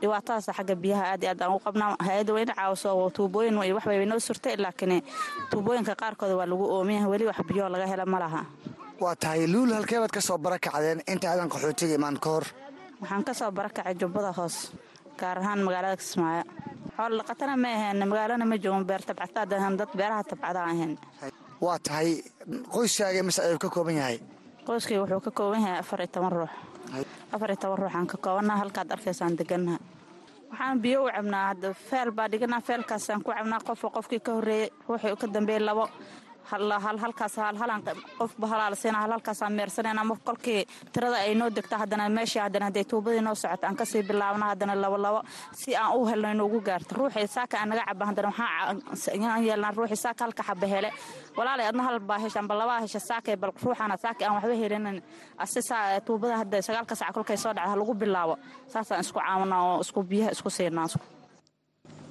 Dhibaatadaas 0.00 0.46
xagga 0.56 0.74
biyaha 0.76 1.04
aad 1.12 1.22
iyo 1.22 1.30
aad 1.32 1.40
aan 1.42 1.52
u 1.56 1.58
qabnaa 1.64 1.96
hay'adda 2.06 2.32
wayna 2.36 2.54
caawiso 2.54 3.10
tuubooyin 3.16 3.56
iyo 3.62 4.04
noo 4.06 4.18
surtay 4.20 4.56
laakiin 4.56 5.02
tuubooyinka 5.50 5.94
qaarkooda 6.00 6.36
waa 6.36 6.46
lagu 6.46 6.64
oomiya 6.76 7.08
weli 7.08 7.24
wax 7.26 7.38
biyo 7.48 7.68
laga 7.68 7.86
hela 7.86 8.04
ma 8.06 8.18
laha. 8.20 8.42
Waa 9.00 9.14
tahay 9.16 9.46
luul 9.46 9.72
halkeebaad 9.72 10.10
ka 10.12 10.20
soo 10.20 10.38
barakacdeen? 10.38 11.00
Inta 11.08 11.30
aadan 11.32 11.48
qaxootiga 11.48 11.94
imaan 11.96 12.18
ka 12.20 12.28
hor. 12.30 12.44
Waxaan 13.00 13.24
ka 13.24 13.32
soo 13.34 13.50
barakacay 13.50 13.94
jubbada 14.00 14.32
hoos 14.36 14.72
gaar 15.20 15.38
ahaan 15.38 15.60
magaalada 15.64 15.96
kismaayo. 15.96 16.44
Xoolo 16.96 17.16
dhaqatana 17.20 17.56
ma 17.56 17.68
ahayn 17.76 17.98
magaalana 18.08 18.44
ma 18.44 18.56
joogon 18.56 18.84
beer 18.88 19.00
tabcataad 19.08 19.52
ahaan 19.52 19.76
dad 19.80 19.88
beeraha 19.96 20.22
tabcadaan 20.30 20.68
ahayn 20.74 20.92
waa 21.60 21.78
tahay 21.78 22.22
qoyskaaga 22.74 23.22
mise 23.22 23.40
ayuu 23.42 23.58
ka 23.58 23.68
kooban 23.70 23.96
yahay? 23.96 24.18
Qoyskay 24.66 24.98
wuxuu 25.00 25.20
ka 25.26 25.30
kooban 25.30 25.60
yahay 25.62 25.78
afar 25.82 26.00
iyo 26.00 26.08
toban 26.14 26.32
ruux. 26.32 26.52
Afar 27.32 27.48
iyo 27.50 27.56
toban 27.62 27.78
ruuxaan 27.78 28.06
ka 28.06 28.16
koobannaha 28.24 28.58
halkaad 28.62 28.90
arkaysaan 28.92 29.36
degannaha 29.38 29.78
waxaan 30.50 30.78
biyo 30.82 31.04
u 31.04 31.10
cabnaa 31.10 31.46
hadda 31.50 31.74
feel 31.74 32.10
baa 32.12 32.28
dhiganaa 32.30 32.60
feelkaasaan 32.60 33.22
ku 33.22 33.30
cabnaa 33.32 33.60
qofka 33.68 33.88
qofkii 33.96 34.20
ka 34.26 34.32
horreeyey 34.36 34.70
ruuxii 34.88 35.16
ka 35.20 35.26
dambeeyey 35.34 35.62
labo 35.68 35.88
halhalaan 36.50 37.82
qofba 38.18 38.46
halaalsiina 38.52 38.98
halhalkaasaan 39.04 39.52
meersanayna 39.58 40.04
ma 40.10 40.14
kolkii 40.26 40.60
tirada 40.92 41.16
ay 41.26 41.34
noo 41.34 41.50
degta 41.56 41.76
haddana 41.82 42.08
meeshii 42.16 42.40
haddana 42.44 42.64
hadday 42.68 42.84
tuubadii 42.90 43.20
noo 43.26 43.34
socoto 43.34 43.66
aan 43.66 43.76
ka 43.80 43.84
sii 43.84 44.02
bilaabna 44.02 44.46
haddana 44.50 44.74
labo 44.82 44.96
labo 45.04 45.20
si 45.60 45.76
aan 45.76 45.96
u 45.98 46.06
helno 46.06 46.28
inuugu 46.34 46.60
gaarto. 46.66 46.94
Ruuxii 46.98 47.26
saaka 47.36 47.56
aan 47.60 47.68
naga 47.68 47.84
caba 47.88 48.04
haddana 48.06 48.28
waxaan 48.90 49.44
yeelnaa 49.46 49.72
ruuxii 49.76 49.96
saaka 50.04 50.24
halka 50.24 50.42
xaba 50.48 50.66
hele 50.72 50.90
walaalay 51.36 51.66
adna 51.70 51.82
hal 51.86 51.98
baa 52.08 52.18
hesha 52.24 52.38
amba 52.40 52.54
labaa 52.60 52.80
hesha 52.84 53.00
saakay 53.08 53.36
bal 53.36 53.52
ruuxana 53.64 53.96
saaka 54.02 54.22
aan 54.26 54.34
waxba 54.36 54.54
helinin 54.62 54.98
asi 55.42 55.60
saa 55.68 56.00
tuubada 56.06 56.36
hadda 56.40 56.62
sagaalka 56.66 56.94
sac 57.00 57.12
kolkay 57.14 57.36
soo 57.36 57.52
dhacda 57.56 57.76
lagu 57.80 57.94
bilaabo. 57.94 58.34
Saasaan 58.72 59.00
isku 59.04 59.18
caawinaa 59.20 59.62
oo 59.68 59.80
isku 59.84 60.00
biyaha 60.10 60.30
isku 60.36 60.50
siinaa 60.56 60.88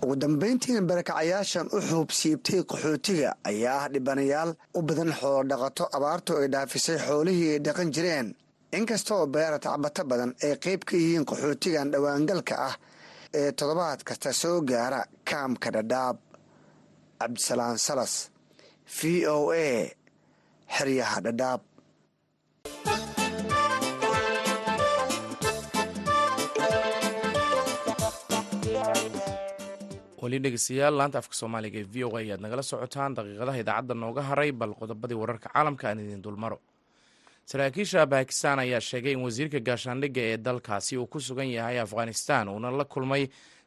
ugu 0.04 0.16
dambayntiina 0.22 0.82
barakacayaashan 0.90 1.68
u 1.76 1.80
xuub 1.88 2.10
siibtay 2.20 2.62
qaxootiga 2.72 3.30
ayaa 3.50 3.78
ah 3.84 3.90
dhibanayaal 3.94 4.52
u 4.78 4.80
badan 4.88 5.12
xoolo 5.20 5.44
dhaqato 5.52 5.84
abaartu 5.98 6.32
ay 6.42 6.48
dhaafisay 6.54 6.98
xoolihii 7.08 7.52
ay 7.54 7.60
dhaqan 7.66 7.90
jireen. 7.96 8.28
Inkastaoo 8.78 9.26
beera 9.34 9.58
tacbato 9.66 10.02
badan 10.12 10.32
ay 10.46 10.54
qayb 10.64 10.82
ka 10.90 10.96
yihiin 11.02 11.26
qaxootigan 11.30 11.88
dhowaangalka 11.94 12.56
ah 12.70 12.76
ee 13.40 13.50
toddobaad 13.58 14.00
kasta 14.08 14.30
soo 14.42 14.58
gaara 14.70 15.00
kaamka 15.30 15.70
dhadhaab. 15.76 16.18
Cabdisalaan 17.20 17.78
salas 17.88 18.14
v 18.98 19.00
o 19.36 19.38
a 19.66 19.68
xeryaha 20.76 21.18
dhadhaab 21.26 21.62
weli 30.26 30.40
dhegeystayaal 30.44 30.96
laanta 31.00 31.18
afka 31.22 31.36
soomaaliga 31.42 31.80
ee 31.80 31.88
v 31.94 32.04
o 32.08 32.10
a 32.18 32.20
ayaad 32.24 32.42
nagala 32.46 32.64
socotaan 32.72 33.12
daqiiqadaha 33.18 33.58
idaacadda 33.64 33.94
nooga 34.04 34.22
haray 34.30 34.52
bal 34.62 34.74
qodobadii 34.82 35.18
wararka 35.22 35.48
caalamka 35.54 35.86
aan 35.90 36.00
idiin 36.04 36.22
dulmaro. 36.26 36.58
Saraakiisha 37.52 38.06
bakistan 38.14 38.60
ayaa 38.64 38.82
sheegay 38.90 39.14
in 39.16 39.22
wasiirka 39.26 39.60
gaashaandhigga 39.68 40.22
ee 40.32 40.38
dalkaasi 40.48 40.98
uu 40.98 41.06
ku 41.14 41.20
sugan 41.28 41.50
yahay 41.58 41.78
afghanistan 41.86 42.50
uuna 42.50 42.72
la 42.80 42.86
kulmay 42.94 43.24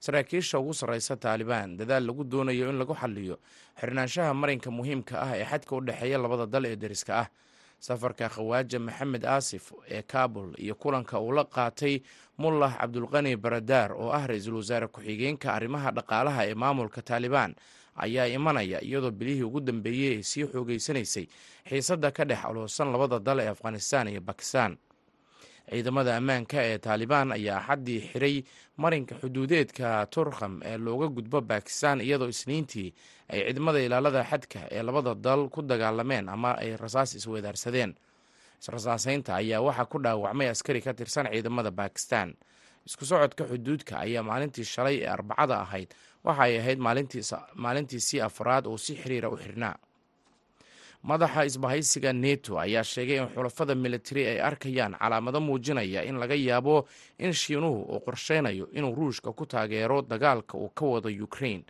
saraakiisha 0.07 0.59
ugu 0.59 0.75
sarreysa 0.81 1.15
taalibaan 1.25 1.77
dadaal 1.79 2.05
lagu 2.09 2.25
doonayo 2.33 2.71
in 2.73 2.79
lagu 2.83 2.95
xaliyo 3.03 3.37
xirnaanshaha 3.81 4.35
marinka 4.43 4.71
muhiimka 4.79 5.15
ah 5.27 5.33
ee 5.39 5.45
xadka 5.51 5.73
u 5.77 5.81
dhexeeya 5.87 6.19
labada 6.25 6.47
dal 6.55 6.65
ee 6.73 6.77
deriska 6.83 7.13
ah 7.23 7.29
safarka 7.79 8.29
khawaaja 8.29 8.79
maxamed 8.79 9.25
aasif 9.25 9.73
ee 9.91 10.03
kabul 10.03 10.53
iyo 10.59 10.75
kulanka 10.75 11.21
uu 11.21 11.33
la 11.33 11.45
qaatay 11.45 12.01
mullah 12.39 12.79
cabdulqani 12.79 13.37
baradaar 13.37 13.93
oo 13.93 14.11
ah 14.13 14.27
ra'iisul 14.27 14.55
wasaare 14.61 14.87
ku-xigeenka 14.89 15.53
arrimaha 15.55 15.91
dhaqaalaha 15.91 16.47
ee 16.51 16.55
maamulka 16.55 17.03
taalibaan 17.03 17.55
ayaa 17.97 18.27
imanaya 18.27 18.79
iyadoo 18.83 19.11
bilihii 19.11 19.43
ugu 19.43 19.61
dambeeyey 19.61 20.17
ay 20.17 20.23
sii 20.23 20.47
xoogeysanaysay 20.53 21.27
xiisadda 21.69 22.11
ka 22.11 22.25
dhex 22.25 22.45
aloosan 22.45 22.93
labada 22.93 23.19
dal 23.19 23.41
ee 23.41 23.49
afghanistan 23.49 24.09
iyo 24.09 24.21
bakistan 24.21 24.77
ciidamada 25.71 26.17
ammaanka 26.17 26.59
ee 26.71 26.79
taalibaan 26.79 27.33
ayaa 27.33 27.59
axaddii 27.61 28.01
xiray 28.13 28.37
marinka 28.77 29.15
xuduudeedka 29.23 30.07
turkham 30.15 30.61
ee 30.65 30.77
looga 30.79 31.07
gudbo 31.17 31.41
bakistan 31.41 32.01
iyadoo 32.01 32.29
isniintii 32.35 32.89
ay 33.33 33.41
ciidamada 33.47 33.79
ilaalada 33.87 34.23
xadka 34.31 34.61
ee 34.71 34.83
labada 34.83 35.15
dal 35.15 35.49
ku 35.49 35.63
dagaalameen 35.63 36.29
ama 36.29 36.51
ay 36.63 36.77
rasaas 36.77 37.15
iswedaarsadeen 37.15 37.93
israsaaseynta 38.61 39.35
ayaa 39.41 39.61
waxaa 39.67 39.85
ku 39.93 39.99
dhaawacmay 40.05 40.49
askari 40.49 40.81
ka 40.81 40.95
tirsan 40.95 41.27
ciidamada 41.33 41.71
bakistan 41.71 42.35
isku 42.87 43.05
socodka 43.07 43.45
xuduudka 43.51 43.95
ayaa 44.05 44.23
maalintii 44.23 44.65
shalay 44.65 44.97
ee 45.05 45.07
arbacada 45.17 45.57
ahayd. 45.61 45.91
Waxa 46.25 46.43
ay 46.43 46.59
ahayd 46.59 46.79
maalintiisii 47.57 48.21
afraad 48.21 48.67
oo 48.67 48.79
si 48.79 48.97
xiriira 48.97 49.29
u 49.31 49.37
xirnaa 49.37 49.77
madaxa 51.09 51.45
isbahaysiga 51.51 52.13
neto 52.13 52.53
ayaa 52.61 52.85
sheegay 52.85 53.17
in 53.23 53.29
xulafada 53.35 53.75
militari 53.75 54.23
ay 54.27 54.41
arkayaan 54.49 54.95
calaamado 55.01 55.41
muujinaya 55.41 56.01
in 56.05 56.17
laga 56.23 56.35
yaabo 56.35 56.77
in 57.19 57.33
shiinuhu 57.33 57.79
uu 57.93 58.01
qorsheynayo 58.07 58.69
inuu 58.73 58.95
ruushka 58.95 59.33
ku 59.33 59.47
taageero 59.47 60.03
dagaalka 60.03 60.55
uu 60.59 60.69
ka 60.69 60.85
wado 60.93 61.09
ukrain 61.25 61.65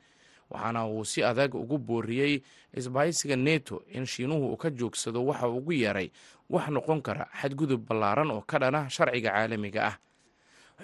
waxaana 0.50 0.86
uu 0.88 1.04
si 1.04 1.22
adag 1.22 1.54
ugu 1.54 1.78
booriyey 1.78 2.42
isbahaysiga 2.74 3.36
neto 3.36 3.82
in 3.92 4.06
shiinuhu 4.06 4.44
uu 4.52 4.56
ka 4.56 4.70
joogsado 4.70 5.24
waxa 5.26 5.48
ugu 5.48 5.72
yeeray 5.72 6.10
wax 6.50 6.68
noqon 6.68 7.02
kara 7.02 7.28
xadgudub 7.40 7.86
ballaaran 7.88 8.30
oo 8.30 8.40
ka 8.40 8.58
dhana 8.58 8.90
sharciga 8.90 9.30
caalamiga 9.30 9.82
ah. 9.86 9.96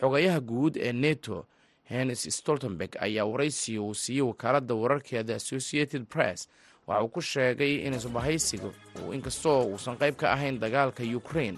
Xogayaha 0.01 0.41
guud 0.41 0.77
ee 0.77 0.93
neto 0.93 1.47
hennes 1.91 2.23
stoltenberg 2.37 2.97
ayaa 3.01 3.25
waraysiga 3.25 3.81
uu 3.83 3.95
siiyey 3.95 4.23
wakaaladda 4.23 4.75
wararkeeda 4.75 5.35
associated 5.35 6.05
press 6.07 6.49
waxa 6.87 7.03
uu 7.05 7.09
ku 7.15 7.21
sheegay 7.21 7.75
in 7.87 7.95
isbahaysiga 7.95 8.71
inkastoo 9.17 9.61
uusan 9.73 9.97
qayb 10.01 10.15
ka 10.21 10.33
ahayn 10.35 10.59
dagaalka 10.63 11.03
ukrain 11.21 11.57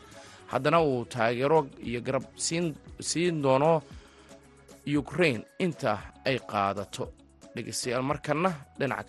haddana 0.52 0.78
uu 0.82 1.04
taageero 1.04 1.66
iyo 1.88 2.00
garab 2.06 2.24
siin 3.10 3.42
doono 3.42 3.82
ukrain 4.98 5.42
inta 5.58 5.92
ay 6.24 6.38
qaadato. 6.50 7.04
Dhegeystayaal 7.54 8.02
markanna 8.10 8.50
dhinaca 8.78 9.04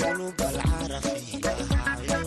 qulub 0.00 0.40
alcarafi 0.46 1.22
lahayo 1.48 2.23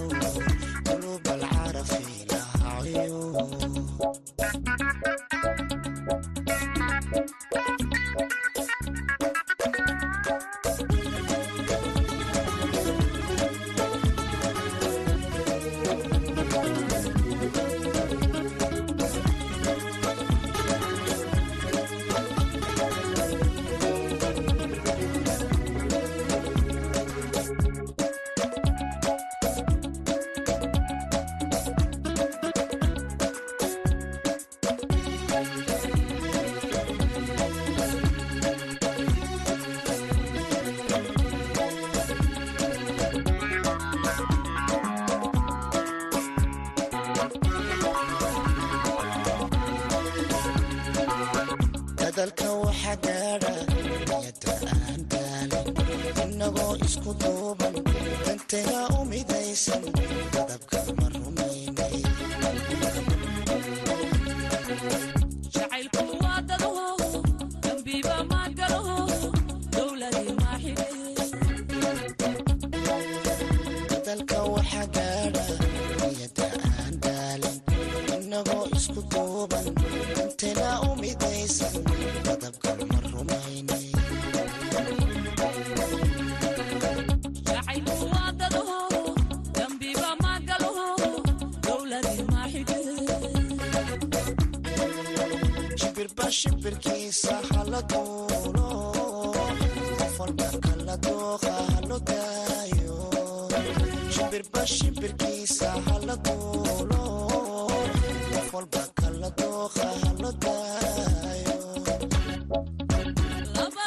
haysa 96.41 97.35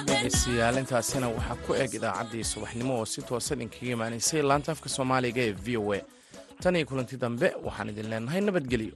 dhegeystayaaalintaasina 0.07 1.27
waxaa 1.37 1.57
ku 1.67 1.71
eg 1.83 1.93
idaacaddii 1.99 2.45
subaxnimo 2.53 2.95
oo 3.01 3.07
si 3.13 3.21
toosa 3.29 3.55
idinkaga 3.55 3.91
imaanaysay 3.97 4.43
laanta 4.51 4.73
afka 4.75 4.89
soomaaliga 4.97 5.43
ee 5.49 5.55
v 5.65 5.77
o 5.83 5.93
a. 5.97 6.01
Tan 6.63 6.77
iyo 6.77 6.87
kulanti 6.91 7.17
dambe 7.23 7.49
waxaan 7.67 7.89
idin 7.93 8.09
leenahay 8.13 8.41
nabadgelyo 8.41 8.95